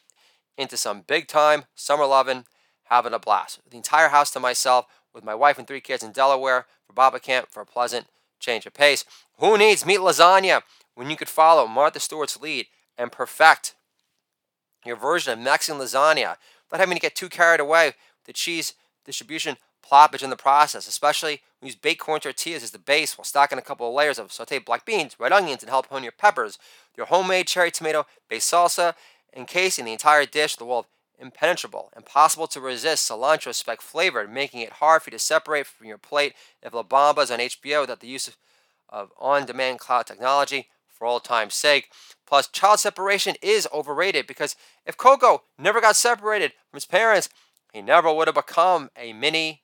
into 0.57 0.77
some 0.77 1.03
big 1.07 1.29
time 1.29 1.65
summer 1.75 2.07
loving, 2.07 2.45
having 2.89 3.13
a 3.13 3.19
blast. 3.19 3.61
The 3.69 3.77
entire 3.77 4.09
house 4.09 4.31
to 4.33 4.41
myself 4.41 4.87
with 5.15 5.25
my 5.25 5.35
wife 5.35 5.59
and 5.59 5.67
three 5.67 5.81
kids 5.81 6.03
in 6.03 6.13
Delaware 6.13 6.67
for 6.87 6.93
Baba 6.93 7.21
Camp 7.21 7.49
for 7.51 7.61
a 7.61 7.67
pleasant 7.67 8.07
change 8.39 8.67
of 8.67 8.75
pace. 8.75 9.05
Who 9.39 9.57
needs 9.59 9.87
meat 9.87 10.01
lasagna 10.01 10.63
when 10.95 11.11
you 11.11 11.17
could 11.17 11.29
follow 11.29 11.67
Martha 11.67 12.01
Stewart's 12.01 12.41
lead 12.41 12.67
and 12.97 13.13
perfect 13.13 13.75
your 14.85 14.97
version 14.97 15.33
of 15.33 15.39
Mexican 15.39 15.81
lasagna 15.81 16.37
without 16.67 16.81
having 16.81 16.97
to 16.97 17.01
get 17.01 17.15
too 17.15 17.29
carried 17.29 17.61
away 17.61 17.87
with 17.87 17.97
the 18.25 18.33
cheese 18.33 18.75
distribution 19.05 19.57
ploppage 19.83 20.23
in 20.23 20.31
the 20.31 20.37
process, 20.37 20.87
especially 20.87 21.41
when 21.59 21.67
you 21.67 21.69
use 21.69 21.75
baked 21.75 22.01
corn 22.01 22.21
tortillas 22.21 22.63
as 22.63 22.71
the 22.73 22.79
base 22.79 23.17
while 23.17 23.25
stocking 23.25 23.59
a 23.59 23.63
couple 23.63 23.89
of 23.89 23.95
layers 23.95 24.19
of 24.19 24.29
sauteed 24.29 24.65
black 24.65 24.85
beans, 24.85 25.17
red 25.19 25.33
onions, 25.33 25.63
and 25.63 25.73
jalapeno 25.73 26.11
peppers, 26.17 26.59
your 26.97 27.07
homemade 27.07 27.47
cherry 27.47 27.71
tomato 27.71 28.07
based 28.29 28.53
salsa, 28.53 28.95
encasing 29.35 29.85
the 29.85 29.93
entire 29.93 30.27
dish 30.27 30.57
the 30.57 30.65
wall 30.65 30.81
of 30.81 30.87
impenetrable, 31.19 31.91
impossible 31.97 32.47
to 32.49 32.61
resist 32.61 33.11
cilantro 33.11 33.55
speck 33.55 33.81
flavored, 33.81 34.33
making 34.33 34.61
it 34.61 34.75
hard 34.75 35.03
for 35.03 35.11
you 35.11 35.19
to 35.19 35.25
separate 35.25 35.67
from 35.67 35.87
your 35.87 35.99
plate 35.99 36.35
If 36.63 36.75
La 36.75 36.83
Bambas 36.83 37.33
on 37.33 37.39
HBO 37.39 37.83
without 37.83 38.01
the 38.01 38.09
use 38.09 38.29
of, 38.29 38.37
of 38.89 39.11
on 39.19 39.47
demand 39.47 39.79
cloud 39.79 40.07
technology 40.07 40.69
for 40.87 41.07
all 41.07 41.21
time's 41.21 41.55
sake. 41.55 41.91
Plus, 42.27 42.49
child 42.49 42.81
separation 42.81 43.37
is 43.41 43.69
overrated 43.73 44.27
because 44.27 44.57
if 44.85 44.97
Coco 44.97 45.45
never 45.59 45.81
got 45.81 45.97
separated 45.97 46.53
from 46.71 46.77
his 46.77 46.87
parents, 46.87 47.29
he 47.73 47.81
never 47.81 48.13
would 48.13 48.29
have 48.29 48.35
become 48.35 48.91
a 48.97 49.13
mini 49.13 49.63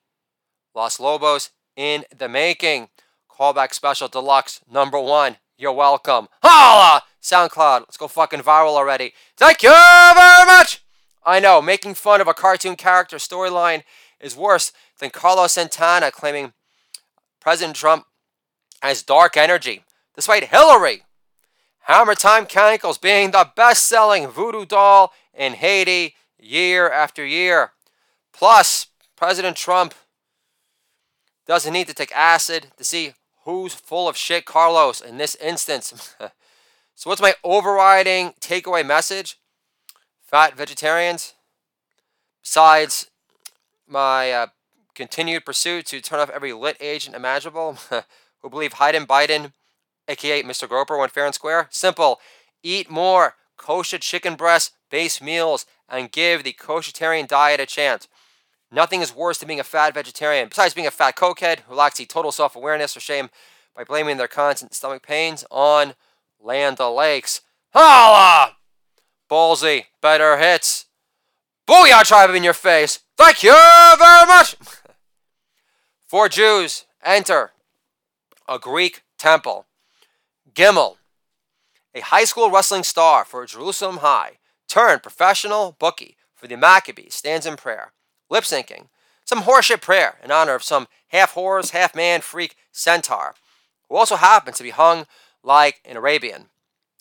Los 0.73 0.99
Lobos 0.99 1.51
in 1.75 2.05
the 2.15 2.29
making. 2.29 2.89
Callback 3.29 3.73
special 3.73 4.07
deluxe 4.07 4.61
number 4.71 4.99
one. 4.99 5.37
You're 5.57 5.73
welcome. 5.73 6.27
Holla! 6.41 7.03
SoundCloud, 7.21 7.81
let's 7.81 7.97
go 7.97 8.07
fucking 8.07 8.41
viral 8.41 8.75
already. 8.75 9.13
Thank 9.35 9.63
you 9.63 9.69
very 9.69 10.45
much! 10.45 10.84
I 11.25 11.39
know, 11.39 11.61
making 11.61 11.95
fun 11.95 12.21
of 12.21 12.27
a 12.27 12.33
cartoon 12.33 12.75
character 12.75 13.17
storyline 13.17 13.83
is 14.19 14.35
worse 14.35 14.71
than 14.99 15.09
Carlos 15.09 15.53
Santana 15.53 16.11
claiming 16.11 16.53
President 17.41 17.75
Trump 17.75 18.05
has 18.81 19.01
dark 19.01 19.35
energy, 19.35 19.83
despite 20.15 20.45
Hillary. 20.45 21.03
Hammer 21.85 22.15
Time 22.15 22.45
Chemicals 22.45 22.97
being 22.97 23.31
the 23.31 23.49
best 23.55 23.83
selling 23.83 24.27
voodoo 24.27 24.65
doll 24.65 25.13
in 25.33 25.53
Haiti 25.53 26.15
year 26.39 26.89
after 26.89 27.25
year. 27.25 27.71
Plus, 28.33 28.87
President 29.15 29.55
Trump 29.55 29.93
doesn't 31.47 31.73
need 31.73 31.87
to 31.87 31.93
take 31.93 32.11
acid 32.15 32.67
to 32.77 32.83
see 32.83 33.13
who's 33.43 33.73
full 33.73 34.07
of 34.07 34.17
shit, 34.17 34.45
Carlos, 34.45 34.99
in 34.99 35.17
this 35.17 35.35
instance. 35.35 36.15
so, 36.95 37.09
what's 37.09 37.21
my 37.21 37.35
overriding 37.43 38.33
takeaway 38.41 38.85
message? 38.85 39.37
Fat 40.35 40.57
vegetarians, 40.57 41.33
besides 42.43 43.09
my 43.87 44.33
uh, 44.33 44.47
continued 44.93 45.45
pursuit 45.45 45.85
to 45.85 46.01
turn 46.01 46.19
off 46.19 46.29
every 46.29 46.51
lit 46.51 46.75
agent 46.81 47.15
imaginable, 47.15 47.77
who 48.41 48.49
believe 48.49 48.73
Hayden 48.73 49.07
Biden, 49.07 49.53
aka 50.09 50.43
Mr. 50.43 50.67
Groper, 50.67 50.97
went 50.97 51.13
fair 51.13 51.25
and 51.25 51.33
square? 51.33 51.67
Simple. 51.69 52.19
Eat 52.63 52.89
more 52.89 53.35
kosher 53.55 53.97
chicken 53.97 54.35
breast 54.35 54.73
based 54.91 55.23
meals 55.23 55.65
and 55.87 56.11
give 56.11 56.43
the 56.43 56.51
koshertarian 56.51 57.29
diet 57.29 57.61
a 57.61 57.65
chance. 57.65 58.09
Nothing 58.69 58.99
is 58.99 59.15
worse 59.15 59.37
than 59.37 59.47
being 59.47 59.61
a 59.61 59.63
fat 59.63 59.93
vegetarian, 59.93 60.49
besides 60.49 60.73
being 60.73 60.85
a 60.85 60.91
fat 60.91 61.15
cokehead 61.15 61.59
who 61.59 61.75
lacks 61.75 61.97
the 61.97 62.05
total 62.05 62.33
self 62.33 62.57
awareness 62.57 62.97
or 62.97 62.99
shame 62.99 63.29
by 63.73 63.85
blaming 63.85 64.17
their 64.17 64.27
constant 64.27 64.73
stomach 64.73 65.01
pains 65.01 65.45
on 65.49 65.93
Land 66.41 66.81
O'Lakes. 66.81 67.39
Holla! 67.71 68.54
Ballsy, 69.35 69.87
better 69.99 70.37
hits. 70.37 70.85
Booyah, 71.67 72.03
tribe 72.03 72.29
in 72.29 72.45
your 72.45 72.53
face. 72.53 72.99
Thank 73.17 73.43
you 73.43 73.51
very 73.51 74.25
much. 74.25 74.55
Four 76.05 76.29
Jews 76.29 76.85
enter 77.03 77.51
a 78.47 78.57
Greek 78.57 79.03
temple. 79.17 79.65
Gimel, 80.53 80.95
a 81.93 81.99
high 81.99 82.23
school 82.23 82.49
wrestling 82.49 82.83
star 82.83 83.25
for 83.25 83.45
Jerusalem 83.45 83.97
High, 83.97 84.37
turned 84.69 85.03
professional 85.03 85.75
bookie 85.79 86.15
for 86.33 86.47
the 86.47 86.55
Maccabees, 86.55 87.15
stands 87.15 87.45
in 87.45 87.57
prayer, 87.57 87.91
lip 88.29 88.45
syncing 88.45 88.87
some 89.25 89.41
horseshit 89.41 89.81
prayer 89.81 90.17
in 90.23 90.31
honor 90.31 90.55
of 90.55 90.63
some 90.63 90.87
half 91.09 91.31
horse, 91.31 91.71
half 91.71 91.93
man 91.93 92.21
freak 92.21 92.55
centaur, 92.71 93.35
who 93.89 93.97
also 93.97 94.15
happens 94.15 94.55
to 94.55 94.63
be 94.63 94.69
hung 94.69 95.07
like 95.43 95.81
an 95.83 95.97
Arabian. 95.97 96.45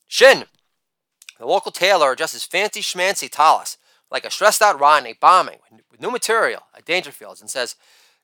Shin, 0.09 0.47
the 1.39 1.47
local 1.47 1.73
tailor 1.73 2.15
his 2.17 2.45
fancy 2.45 2.81
schmancy 2.81 3.29
tallis 3.31 3.77
like 4.11 4.25
a 4.25 4.31
stressed 4.31 4.63
out 4.63 4.79
Rodney 4.79 5.15
bombing 5.19 5.59
with 5.91 6.01
new 6.01 6.11
material 6.11 6.63
at 6.77 6.85
Dangerfield's 6.85 7.41
and 7.41 7.51
says, 7.51 7.77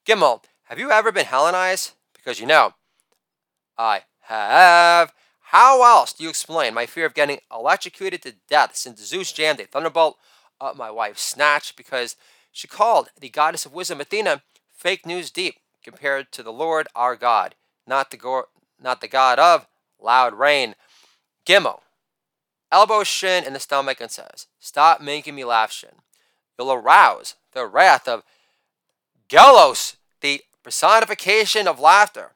Gimel, 0.07 0.43
have 0.65 0.79
you 0.79 0.91
ever 0.91 1.11
been 1.11 1.27
Hellenized? 1.27 1.93
Because 2.15 2.39
you 2.39 2.47
know, 2.47 2.75
I 3.77 4.03
have. 4.23 5.13
How 5.41 5.83
else 5.83 6.13
do 6.13 6.23
you 6.23 6.31
explain 6.31 6.75
my 6.75 6.87
fear 6.87 7.07
of 7.07 7.15
getting 7.15 7.41
electrocuted 7.53 8.23
to 8.23 8.37
death 8.49 8.77
since 8.77 9.05
Zeus 9.05 9.33
jammed 9.33 9.59
a 9.59 9.67
thunderbolt 9.67 10.17
up 10.61 10.77
my 10.77 10.91
wife's 10.91 11.23
snatch 11.23 11.75
because 11.75 12.15
she 12.53 12.69
called 12.69 13.09
the 13.19 13.29
goddess 13.29 13.67
of 13.67 13.75
wisdom 13.75 14.01
Athena 14.01 14.43
fake 14.73 15.05
news 15.05 15.31
deep 15.31 15.57
compared 15.83 16.31
to 16.33 16.43
the 16.43 16.53
Lord 16.53 16.87
our 16.95 17.17
God, 17.17 17.57
not 17.87 18.11
the, 18.13 18.17
go- 18.17 18.49
not 18.81 19.01
the 19.01 19.09
God 19.09 19.41
of 19.41 19.67
loud 19.99 20.35
rain. 20.35 20.77
Gimel 21.45 21.81
elbows 22.73 23.09
Shin 23.09 23.45
in 23.45 23.53
the 23.53 23.61
stomach 23.61 24.01
and 24.01 24.11
says, 24.11 24.47
Stop 24.59 25.01
making 25.01 25.35
me 25.35 25.45
laugh, 25.45 25.73
Shin. 25.73 26.03
You'll 26.59 26.73
arouse 26.73 27.35
the 27.53 27.67
wrath 27.67 28.07
of 28.07 28.23
Gelos, 29.29 29.97
the 30.21 30.43
personification 30.63 31.67
of 31.67 31.81
laughter. 31.81 32.33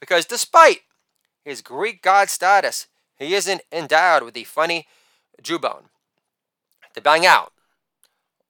Because 0.00 0.26
despite 0.26 0.80
his 1.44 1.62
Greek 1.62 2.02
god 2.02 2.28
status, 2.28 2.86
he 3.16 3.34
isn't 3.34 3.62
endowed 3.70 4.22
with 4.22 4.34
the 4.34 4.44
funny 4.44 4.86
jawbone 5.40 5.84
to 6.94 7.00
bang 7.00 7.24
out 7.24 7.52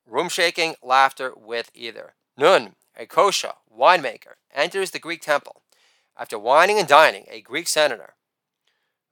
room 0.06 0.28
shaking 0.28 0.74
laughter 0.82 1.32
with 1.36 1.70
either. 1.74 2.14
Nun, 2.36 2.74
a 2.96 3.06
kosher 3.06 3.52
winemaker, 3.74 4.34
enters 4.54 4.90
the 4.90 4.98
Greek 4.98 5.22
temple 5.22 5.62
after 6.16 6.38
wining 6.38 6.78
and 6.78 6.88
dining 6.88 7.24
a 7.30 7.40
Greek 7.40 7.66
senator 7.66 8.14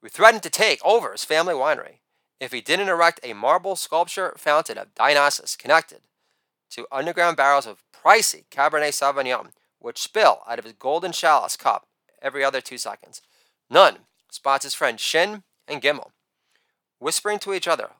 who 0.01 0.09
threatened 0.09 0.43
to 0.43 0.51
take 0.51 0.85
over 0.85 1.13
his 1.13 1.25
family 1.25 1.55
winery 1.55 1.99
if 2.39 2.53
he 2.53 2.61
didn't 2.61 2.89
erect 2.89 3.21
a 3.23 3.35
marble 3.35 3.77
sculpture 3.77 4.35
fountain 4.37 4.79
of 4.79 4.95
Dionysus 4.95 5.57
connected 5.57 6.01
to 6.71 6.87
underground 6.91 7.37
barrels 7.37 7.67
of 7.67 7.85
pricey 7.93 8.45
Cabernet 8.51 8.93
Sauvignon, 8.93 9.51
which 9.79 9.99
spill 9.99 10.41
out 10.49 10.59
of 10.59 10.65
his 10.65 10.75
golden 10.75 11.13
chalice 11.13 11.57
cup 11.57 11.87
every 12.23 12.43
other 12.43 12.61
two 12.61 12.79
seconds. 12.79 13.21
Nun 13.69 13.99
spots 14.31 14.65
his 14.65 14.75
friend 14.75 14.99
Shin 14.99 15.43
and 15.69 15.83
Gimel, 15.83 16.11
whispering 16.99 17.39
to 17.41 17.53
each 17.53 17.69
other, 17.69 17.91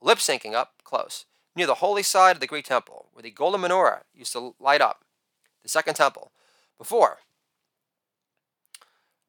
lip 0.00 0.18
syncing 0.18 0.54
up 0.54 0.74
close, 0.84 1.26
near 1.54 1.66
the 1.66 1.76
holy 1.76 2.02
side 2.02 2.36
of 2.36 2.40
the 2.40 2.46
Greek 2.46 2.64
temple, 2.64 3.08
where 3.12 3.22
the 3.22 3.30
golden 3.30 3.60
menorah 3.60 4.02
used 4.14 4.32
to 4.32 4.54
light 4.58 4.80
up, 4.80 5.04
the 5.62 5.68
second 5.68 5.94
temple, 5.94 6.32
before 6.78 7.18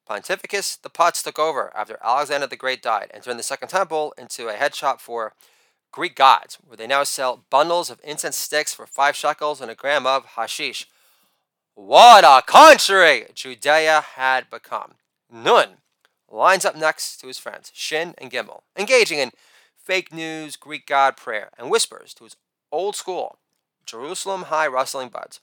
Pontificus 0.10 0.76
the 0.82 0.89
Putz 0.89 1.24
took 1.24 1.39
over 1.39 1.72
after 1.76 1.97
Alexander 2.04 2.47
the 2.47 2.56
Great 2.56 2.82
died 2.82 3.10
and 3.14 3.24
turned 3.24 3.39
the 3.39 3.43
Second 3.43 3.70
Temple 3.70 4.14
into 4.18 4.47
a 4.47 4.54
head 4.54 4.76
shop 4.76 4.99
for 4.99 5.34
Greek 5.91 6.16
gods, 6.16 6.58
where 6.66 6.76
they 6.76 6.88
now 6.88 7.04
sell 7.04 7.45
bundles 7.49 7.89
of 7.89 8.01
incense 8.04 8.38
sticks 8.38 8.74
for 8.74 8.86
five 8.86 9.16
shekels 9.16 9.62
and 9.62 9.70
a 9.72 9.76
gram 9.76 10.06
of 10.06 10.26
hashish. 10.36 10.88
What 11.76 12.24
a 12.24 12.41
country 12.45 13.28
Judea 13.34 14.01
had 14.16 14.49
become. 14.49 14.95
Nun 15.32 15.78
lines 16.30 16.66
up 16.66 16.76
next 16.76 17.18
to 17.18 17.28
his 17.28 17.38
friends, 17.38 17.72
Shin 17.74 18.16
and 18.18 18.32
Gimel, 18.32 18.62
engaging 18.78 19.20
in 19.20 19.32
fake 19.78 20.12
news 20.12 20.56
Greek 20.56 20.86
god 20.86 21.16
prayer, 21.16 21.49
and 21.58 21.70
whispers 21.70 22.14
to 22.16 22.24
his 22.24 22.36
old 22.72 22.95
school 22.95 23.38
Jerusalem 23.86 24.43
High 24.43 24.68
wrestling 24.68 25.10
buds. 25.10 25.39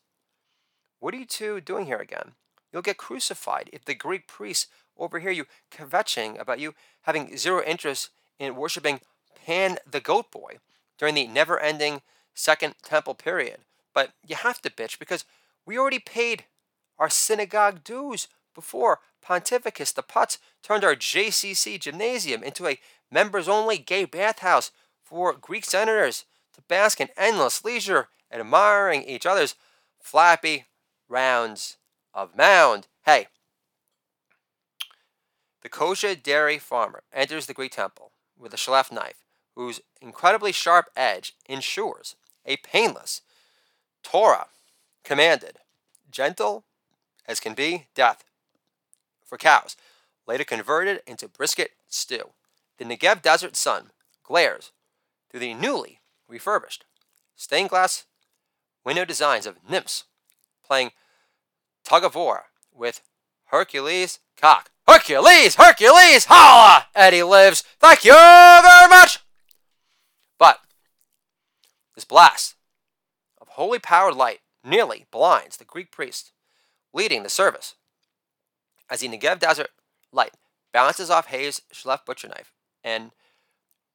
What 0.98 1.14
are 1.14 1.18
you 1.18 1.26
two 1.26 1.60
doing 1.60 1.86
here 1.86 1.98
again? 1.98 2.32
You'll 2.72 2.82
get 2.82 2.96
crucified 2.96 3.70
if 3.72 3.84
the 3.84 3.94
Greek 3.94 4.26
priests 4.26 4.68
overhear 4.96 5.30
you 5.30 5.46
kvetching 5.72 6.40
about 6.40 6.60
you 6.60 6.74
having 7.02 7.36
zero 7.36 7.62
interest 7.64 8.10
in 8.38 8.56
worshiping 8.56 9.00
Pan 9.34 9.78
the 9.90 10.00
Goat 10.00 10.30
Boy 10.30 10.58
during 10.98 11.14
the 11.14 11.26
never 11.26 11.58
ending 11.58 12.02
Second 12.34 12.74
Temple 12.82 13.14
period. 13.14 13.58
But 13.94 14.12
you 14.26 14.36
have 14.36 14.60
to 14.62 14.70
bitch 14.70 14.98
because 14.98 15.24
we 15.66 15.78
already 15.78 15.98
paid 15.98 16.44
our 16.98 17.10
synagogue 17.10 17.82
dues 17.82 18.28
before 18.54 19.00
Pontificus 19.24 19.92
the 19.92 20.02
Putz 20.02 20.38
turned 20.62 20.84
our 20.84 20.94
JCC 20.94 21.78
gymnasium 21.80 22.42
into 22.42 22.66
a 22.66 22.78
members 23.10 23.48
only 23.48 23.78
gay 23.78 24.04
bathhouse 24.04 24.70
for 25.02 25.32
Greek 25.32 25.64
senators 25.64 26.24
to 26.54 26.62
bask 26.62 27.00
in 27.00 27.08
endless 27.16 27.64
leisure 27.64 28.08
admiring 28.32 29.02
each 29.02 29.26
other's 29.26 29.56
flappy 29.98 30.66
rounds 31.08 31.76
of 32.14 32.36
mound. 32.36 32.86
Hey, 33.04 33.28
the 35.62 35.68
kosher 35.68 36.14
dairy 36.14 36.58
farmer 36.58 37.02
enters 37.12 37.46
the 37.46 37.54
Greek 37.54 37.72
temple 37.72 38.12
with 38.38 38.54
a 38.54 38.56
shlef 38.56 38.90
knife, 38.90 39.24
whose 39.54 39.80
incredibly 40.00 40.52
sharp 40.52 40.90
edge 40.96 41.34
ensures 41.46 42.16
a 42.46 42.56
painless 42.58 43.20
Torah 44.02 44.46
commanded, 45.04 45.58
gentle 46.10 46.64
as 47.26 47.40
can 47.40 47.54
be, 47.54 47.86
death 47.94 48.24
for 49.24 49.38
cows, 49.38 49.76
later 50.26 50.44
converted 50.44 51.02
into 51.06 51.28
brisket 51.28 51.72
stew. 51.88 52.30
The 52.78 52.84
Negev 52.84 53.22
desert 53.22 53.56
sun 53.56 53.90
glares 54.22 54.72
through 55.30 55.40
the 55.40 55.54
newly 55.54 56.00
refurbished 56.28 56.84
stained 57.36 57.70
glass 57.70 58.04
window 58.84 59.04
designs 59.04 59.46
of 59.46 59.58
nymphs 59.68 60.04
playing 60.64 60.92
tug 61.90 62.04
of 62.04 62.14
war 62.14 62.44
with 62.72 63.00
Hercules 63.46 64.20
cock. 64.36 64.70
Hercules! 64.86 65.56
Hercules! 65.56 66.26
Holla! 66.28 66.86
Eddie 66.94 67.24
lives. 67.24 67.64
Thank 67.80 68.04
you 68.04 68.12
very 68.12 68.88
much! 68.88 69.18
But 70.38 70.60
this 71.96 72.04
blast 72.04 72.54
of 73.40 73.48
holy 73.48 73.80
powered 73.80 74.14
light 74.14 74.38
nearly 74.62 75.06
blinds 75.10 75.56
the 75.56 75.64
Greek 75.64 75.90
priest 75.90 76.30
leading 76.94 77.24
the 77.24 77.28
service 77.28 77.74
as 78.88 79.00
the 79.00 79.08
Negev 79.08 79.40
desert 79.40 79.70
light 80.12 80.34
bounces 80.72 81.10
off 81.10 81.26
Hey's 81.26 81.60
Shlef 81.74 82.06
butcher 82.06 82.28
knife 82.28 82.52
and 82.84 83.10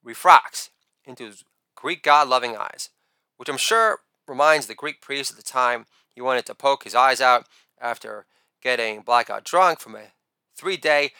refracts 0.04 0.70
into 1.06 1.28
his 1.28 1.46
Greek 1.76 2.04
god 2.04 2.28
loving 2.28 2.58
eyes, 2.58 2.90
which 3.38 3.48
I'm 3.48 3.56
sure 3.56 4.00
reminds 4.28 4.68
the 4.68 4.76
Greek 4.76 5.00
priest 5.00 5.32
at 5.32 5.38
the 5.38 5.44
time 5.44 5.86
he 6.14 6.20
wanted 6.20 6.46
to 6.48 6.56
poke 6.56 6.84
his 6.84 6.96
eyes 6.96 7.22
out 7.22 7.48
after 7.80 8.26
getting 8.62 9.02
blackout 9.02 9.44
drunk 9.44 9.80
from 9.80 9.96
a 9.96 10.14
three 10.56 10.78
day 10.78 11.12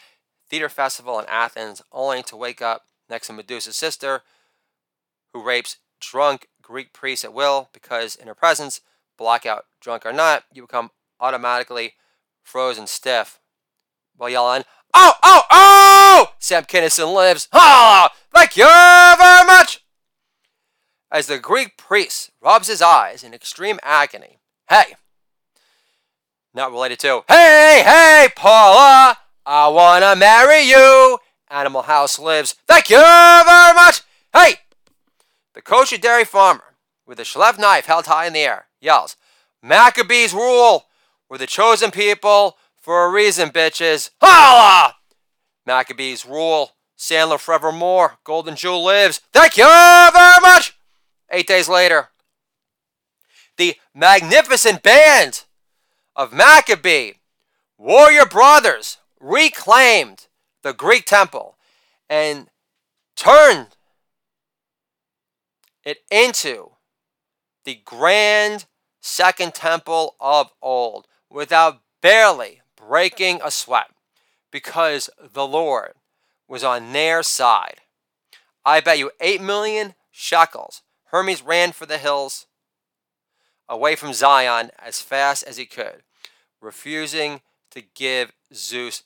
theater 0.48 0.68
festival 0.68 1.18
in 1.18 1.26
Athens, 1.26 1.82
only 1.92 2.22
to 2.24 2.36
wake 2.36 2.62
up 2.62 2.86
next 3.08 3.26
to 3.28 3.32
Medusa's 3.32 3.76
sister, 3.76 4.22
who 5.32 5.42
rapes 5.42 5.78
drunk 6.00 6.48
Greek 6.62 6.92
priests 6.92 7.24
at 7.24 7.32
will 7.32 7.68
because, 7.72 8.16
in 8.16 8.28
her 8.28 8.34
presence, 8.34 8.80
blackout 9.16 9.66
drunk 9.80 10.04
or 10.04 10.12
not, 10.12 10.44
you 10.52 10.62
become 10.62 10.90
automatically 11.20 11.94
frozen 12.42 12.86
stiff 12.86 13.40
while 14.16 14.30
yelling, 14.30 14.64
Oh, 14.94 15.12
oh, 15.22 15.42
oh! 15.50 16.26
Sam 16.38 16.64
Kinison 16.64 17.14
lives. 17.14 17.48
Ah! 17.52 18.10
Thank 18.32 18.56
you 18.56 18.64
very 18.64 19.46
much! 19.46 19.84
As 21.10 21.26
the 21.26 21.38
Greek 21.38 21.76
priest 21.76 22.30
rubs 22.40 22.68
his 22.68 22.82
eyes 22.82 23.22
in 23.22 23.34
extreme 23.34 23.78
agony. 23.82 24.38
Hey, 24.68 24.94
Not 26.56 26.72
related 26.72 26.98
to, 27.00 27.22
hey, 27.28 27.82
hey, 27.84 28.28
Paula, 28.34 29.18
I 29.44 29.68
wanna 29.68 30.16
marry 30.16 30.62
you. 30.62 31.18
Animal 31.50 31.82
House 31.82 32.18
lives. 32.18 32.54
Thank 32.66 32.88
you 32.88 32.96
very 32.96 33.74
much. 33.74 34.00
Hey! 34.32 34.54
The 35.52 35.60
kosher 35.60 35.98
dairy 35.98 36.24
farmer, 36.24 36.76
with 37.06 37.20
a 37.20 37.24
schleff 37.24 37.58
knife 37.58 37.84
held 37.84 38.06
high 38.06 38.26
in 38.26 38.32
the 38.32 38.40
air, 38.40 38.68
yells, 38.80 39.16
Maccabees 39.62 40.32
rule! 40.32 40.86
We're 41.28 41.36
the 41.36 41.46
chosen 41.46 41.90
people 41.90 42.56
for 42.80 43.04
a 43.04 43.10
reason, 43.10 43.50
bitches. 43.50 44.08
Holla! 44.22 44.94
Maccabees 45.66 46.24
rule. 46.24 46.70
Sandler 46.96 47.38
forevermore. 47.38 48.16
Golden 48.24 48.56
Jewel 48.56 48.82
lives. 48.82 49.20
Thank 49.30 49.58
you 49.58 49.64
very 49.66 50.40
much. 50.40 50.78
Eight 51.30 51.46
days 51.46 51.68
later, 51.68 52.08
the 53.58 53.76
magnificent 53.94 54.82
band 54.82 55.44
of 56.16 56.32
Maccabee 56.32 57.12
warrior 57.78 58.26
brothers 58.26 58.98
reclaimed 59.20 60.26
the 60.62 60.72
Greek 60.72 61.04
temple 61.04 61.56
and 62.08 62.48
turned 63.14 63.76
it 65.84 65.98
into 66.10 66.70
the 67.64 67.80
grand 67.84 68.64
second 69.00 69.54
temple 69.54 70.16
of 70.18 70.52
old 70.62 71.06
without 71.30 71.82
barely 72.00 72.62
breaking 72.76 73.40
a 73.44 73.50
sweat 73.50 73.90
because 74.50 75.10
the 75.32 75.46
Lord 75.46 75.92
was 76.48 76.64
on 76.64 76.92
their 76.92 77.22
side. 77.22 77.80
I 78.64 78.80
bet 78.80 78.98
you 78.98 79.10
8 79.20 79.40
million 79.40 79.94
shekels. 80.10 80.82
Hermes 81.10 81.42
ran 81.42 81.72
for 81.72 81.86
the 81.86 81.98
hills 81.98 82.46
away 83.68 83.96
from 83.96 84.12
Zion 84.12 84.70
as 84.78 85.00
fast 85.00 85.44
as 85.44 85.56
he 85.56 85.66
could, 85.66 86.02
refusing 86.66 87.40
to 87.70 87.80
give 87.94 88.32
Zeus 88.52 89.04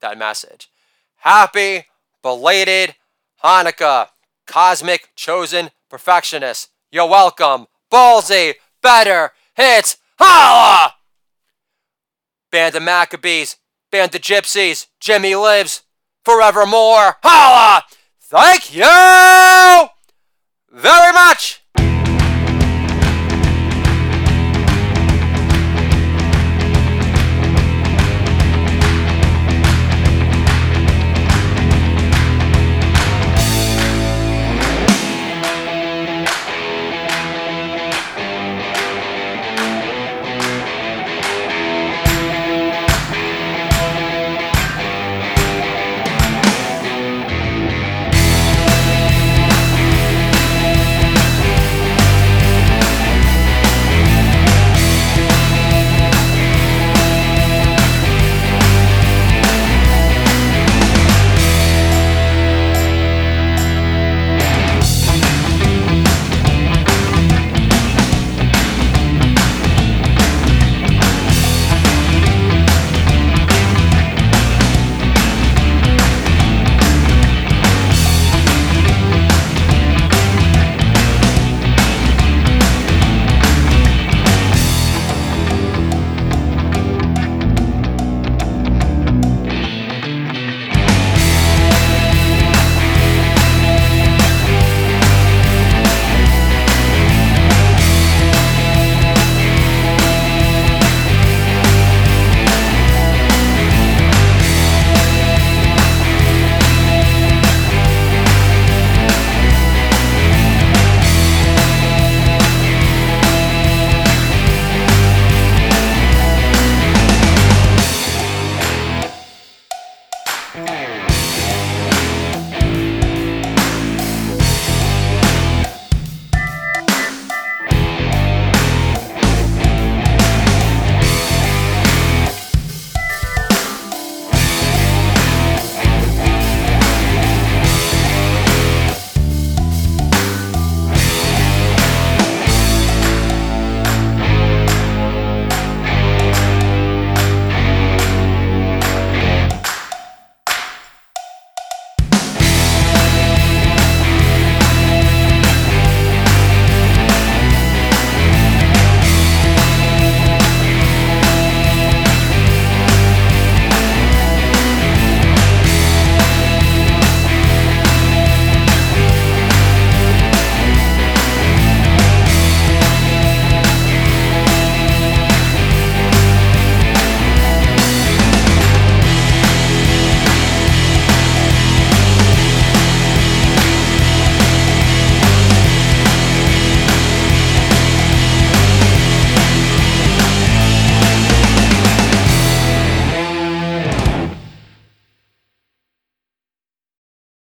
that 0.00 0.18
message. 0.18 0.68
Happy 1.16 1.86
belated 2.22 2.94
Hanukkah, 3.42 4.08
cosmic 4.46 5.08
chosen 5.16 5.70
perfectionist. 5.88 6.68
You're 6.92 7.08
welcome. 7.08 7.66
Ballsy, 7.90 8.54
better, 8.82 9.32
hits, 9.56 9.96
holla! 10.18 10.94
Band 12.52 12.74
of 12.74 12.82
Maccabees, 12.82 13.56
Band 13.90 14.14
of 14.14 14.20
Gypsys, 14.20 14.86
Jimmy 15.00 15.34
lives 15.34 15.82
forevermore. 16.24 17.16
Holla! 17.22 17.84
Thank 18.20 18.74
you 18.74 19.88
very 20.70 21.12
much! 21.12 21.62